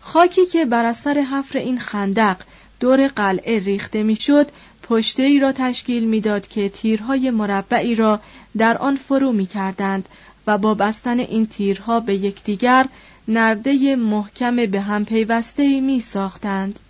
خاکی 0.00 0.46
که 0.46 0.64
بر 0.64 0.84
اثر 0.84 1.18
حفر 1.20 1.58
این 1.58 1.78
خندق 1.78 2.36
دور 2.80 3.08
قلعه 3.08 3.58
ریخته 3.58 4.02
می‌شد 4.02 4.50
پشته 4.82 5.22
ای 5.22 5.38
را 5.38 5.52
تشکیل 5.52 6.04
می‌داد 6.04 6.48
که 6.48 6.68
تیرهای 6.68 7.30
مربعی 7.30 7.94
را 7.94 8.20
در 8.56 8.78
آن 8.78 8.96
فرو 8.96 9.32
می 9.32 9.46
کردند 9.46 10.08
و 10.46 10.58
با 10.58 10.74
بستن 10.74 11.18
این 11.18 11.46
تیرها 11.46 12.00
به 12.00 12.14
یکدیگر 12.14 12.86
نرده 13.28 13.96
محکم 13.96 14.56
به 14.56 14.80
هم 14.80 15.04
پیوسته 15.04 15.80
می 15.80 16.00
ساختند. 16.00 16.80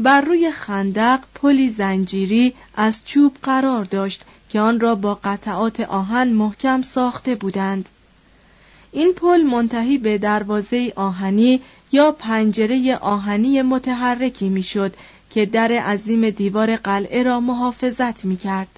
بر 0.00 0.20
روی 0.20 0.50
خندق 0.50 1.20
پلی 1.34 1.70
زنجیری 1.70 2.54
از 2.76 3.00
چوب 3.04 3.36
قرار 3.42 3.84
داشت 3.84 4.24
که 4.48 4.60
آن 4.60 4.80
را 4.80 4.94
با 4.94 5.20
قطعات 5.24 5.80
آهن 5.80 6.28
محکم 6.28 6.82
ساخته 6.82 7.34
بودند. 7.34 7.88
این 8.92 9.12
پل 9.12 9.42
منتهی 9.42 9.98
به 9.98 10.18
دروازه 10.18 10.92
آهنی 10.96 11.60
یا 11.92 12.12
پنجره 12.12 12.96
آهنی 12.96 13.62
متحرکی 13.62 14.48
می‌شد 14.48 14.94
که 15.30 15.46
در 15.46 15.72
عظیم 15.72 16.30
دیوار 16.30 16.76
قلعه 16.76 17.22
را 17.22 17.40
محافظت 17.40 18.24
می 18.24 18.36
کرد. 18.36 18.68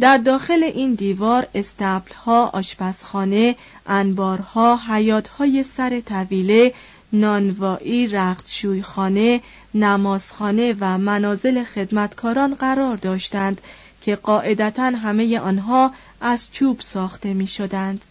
در 0.00 0.18
داخل 0.18 0.62
این 0.62 0.94
دیوار 0.94 1.46
استبلها، 1.54 2.46
آشپزخانه، 2.46 3.56
انبارها، 3.86 4.76
حیاتهای 4.76 5.64
سر 5.64 6.00
طویله، 6.00 6.74
نانوایی، 7.12 8.06
رختشویخانه، 8.06 9.40
نمازخانه 9.74 10.76
و 10.80 10.98
منازل 10.98 11.64
خدمتکاران 11.64 12.54
قرار 12.54 12.96
داشتند 12.96 13.60
که 14.00 14.16
قاعدتا 14.16 14.82
همه 14.82 15.38
آنها 15.38 15.92
از 16.20 16.50
چوب 16.52 16.80
ساخته 16.80 17.34
می 17.34 17.46
شدند. 17.46 18.04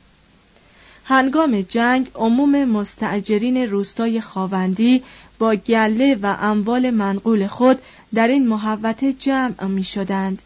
هنگام 1.06 1.62
جنگ 1.62 2.12
عموم 2.16 2.66
مستعجرین 2.66 3.58
روستای 3.58 4.22
خاوندی 4.22 5.04
با 5.40 5.56
گله 5.56 6.16
و 6.16 6.36
اموال 6.40 6.90
منقول 6.90 7.48
خود 7.48 7.82
در 8.14 8.28
این 8.28 8.48
محوطه 8.48 9.14
جمع 9.14 9.66
می 9.66 9.84
شدند. 9.84 10.42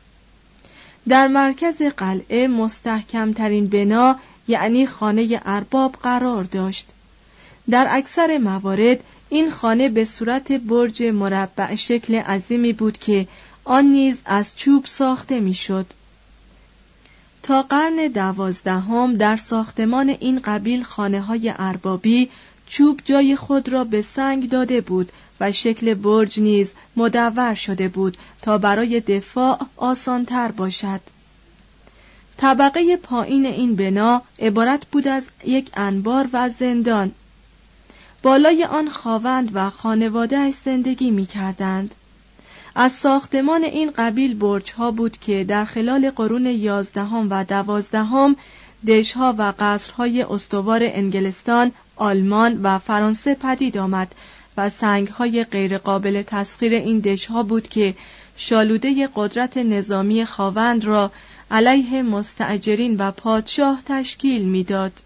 در 1.07 1.27
مرکز 1.27 1.81
قلعه 1.81 2.47
مستحکمترین 2.47 3.67
بنا 3.67 4.15
یعنی 4.47 4.87
خانه 4.87 5.41
ارباب 5.45 5.95
قرار 6.03 6.43
داشت. 6.43 6.87
در 7.69 7.87
اکثر 7.89 8.37
موارد 8.37 9.03
این 9.29 9.51
خانه 9.51 9.89
به 9.89 10.05
صورت 10.05 10.51
برج 10.51 11.03
مربع 11.03 11.75
شکل 11.75 12.15
عظیمی 12.15 12.73
بود 12.73 12.97
که 12.97 13.27
آن 13.63 13.85
نیز 13.85 14.17
از 14.25 14.55
چوب 14.55 14.85
ساخته 14.85 15.39
می‌شد. 15.39 15.85
تا 17.43 17.61
قرن 17.61 18.07
دوازدهم 18.07 19.17
در 19.17 19.37
ساختمان 19.37 20.09
این 20.09 20.39
قبیل 20.39 20.83
خانه 20.83 21.21
های 21.21 21.53
اربابی 21.57 22.29
چوب 22.67 23.01
جای 23.05 23.35
خود 23.35 23.69
را 23.69 23.83
به 23.83 24.01
سنگ 24.01 24.49
داده 24.49 24.81
بود 24.81 25.11
و 25.39 25.51
شکل 25.51 25.93
برج 25.93 26.39
نیز 26.39 26.71
مدور 26.95 27.53
شده 27.53 27.87
بود 27.87 28.17
تا 28.41 28.57
برای 28.57 28.99
دفاع 28.99 29.59
آسانتر 29.77 30.51
باشد 30.51 31.01
طبقه 32.37 32.97
پایین 32.97 33.45
این 33.45 33.75
بنا 33.75 34.21
عبارت 34.39 34.87
بود 34.91 35.07
از 35.07 35.25
یک 35.45 35.69
انبار 35.73 36.27
و 36.33 36.49
زندان 36.49 37.11
بالای 38.25 38.63
آن 38.63 38.89
خاوند 38.89 39.51
و 39.53 39.69
خانواده 39.69 40.51
زندگی 40.51 41.11
می 41.11 41.25
کردند. 41.25 41.95
از 42.75 42.91
ساختمان 42.91 43.63
این 43.63 43.91
قبیل 43.97 44.35
برج 44.35 44.71
ها 44.71 44.91
بود 44.91 45.17
که 45.17 45.43
در 45.43 45.65
خلال 45.65 46.09
قرون 46.09 46.45
یازدهم 46.45 47.27
و 47.29 47.43
دوازدهم 47.43 48.35
دژها 48.87 49.35
و 49.37 49.53
قصرهای 49.59 50.21
استوار 50.21 50.79
انگلستان، 50.83 51.71
آلمان 51.95 52.59
و 52.63 52.79
فرانسه 52.79 53.35
پدید 53.35 53.77
آمد 53.77 54.15
و 54.57 54.69
سنگهای 54.69 55.43
غیرقابل 55.43 56.21
تسخیر 56.21 56.73
این 56.73 56.99
دژها 56.99 57.43
بود 57.43 57.67
که 57.67 57.95
شالوده 58.37 59.09
قدرت 59.15 59.57
نظامی 59.57 60.25
خاوند 60.25 60.85
را 60.85 61.11
علیه 61.51 62.01
مستعجرین 62.01 62.97
و 62.97 63.11
پادشاه 63.11 63.81
تشکیل 63.85 64.45
می‌داد. 64.45 65.01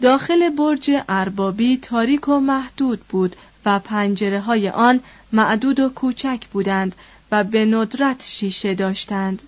داخل 0.00 0.50
برج 0.50 0.90
اربابی 1.08 1.76
تاریک 1.76 2.28
و 2.28 2.40
محدود 2.40 3.00
بود 3.00 3.36
و 3.64 3.78
پنجره 3.78 4.40
های 4.40 4.68
آن 4.68 5.00
معدود 5.32 5.80
و 5.80 5.88
کوچک 5.88 6.46
بودند 6.52 6.94
و 7.32 7.44
به 7.44 7.64
ندرت 7.64 8.24
شیشه 8.24 8.74
داشتند. 8.74 9.42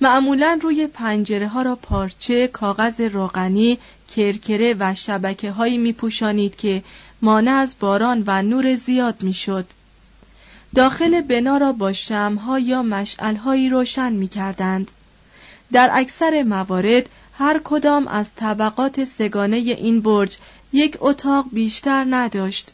معمولا 0.00 0.58
روی 0.62 0.86
پنجره 0.86 1.48
ها 1.48 1.62
را 1.62 1.76
پارچه، 1.76 2.48
کاغذ 2.48 3.00
روغنی، 3.00 3.78
کرکره 4.16 4.76
و 4.78 4.94
شبکه 4.94 5.50
هایی 5.50 5.78
می 5.78 5.92
پوشانید 5.92 6.56
که 6.56 6.82
مانع 7.22 7.52
از 7.52 7.76
باران 7.80 8.24
و 8.26 8.42
نور 8.42 8.74
زیاد 8.74 9.22
می 9.22 9.34
شد. 9.34 9.66
داخل 10.74 11.20
بنا 11.20 11.56
را 11.56 11.72
با 11.72 11.92
شمها 11.92 12.58
یا 12.58 12.82
مشعلهایی 12.82 13.68
روشن 13.68 14.12
می 14.12 14.28
کردند. 14.28 14.90
در 15.72 15.90
اکثر 15.92 16.42
موارد 16.42 17.08
هر 17.42 17.60
کدام 17.64 18.08
از 18.08 18.26
طبقات 18.36 19.04
سگانه 19.04 19.56
این 19.56 20.00
برج 20.00 20.36
یک 20.72 20.96
اتاق 21.00 21.46
بیشتر 21.52 22.06
نداشت. 22.10 22.70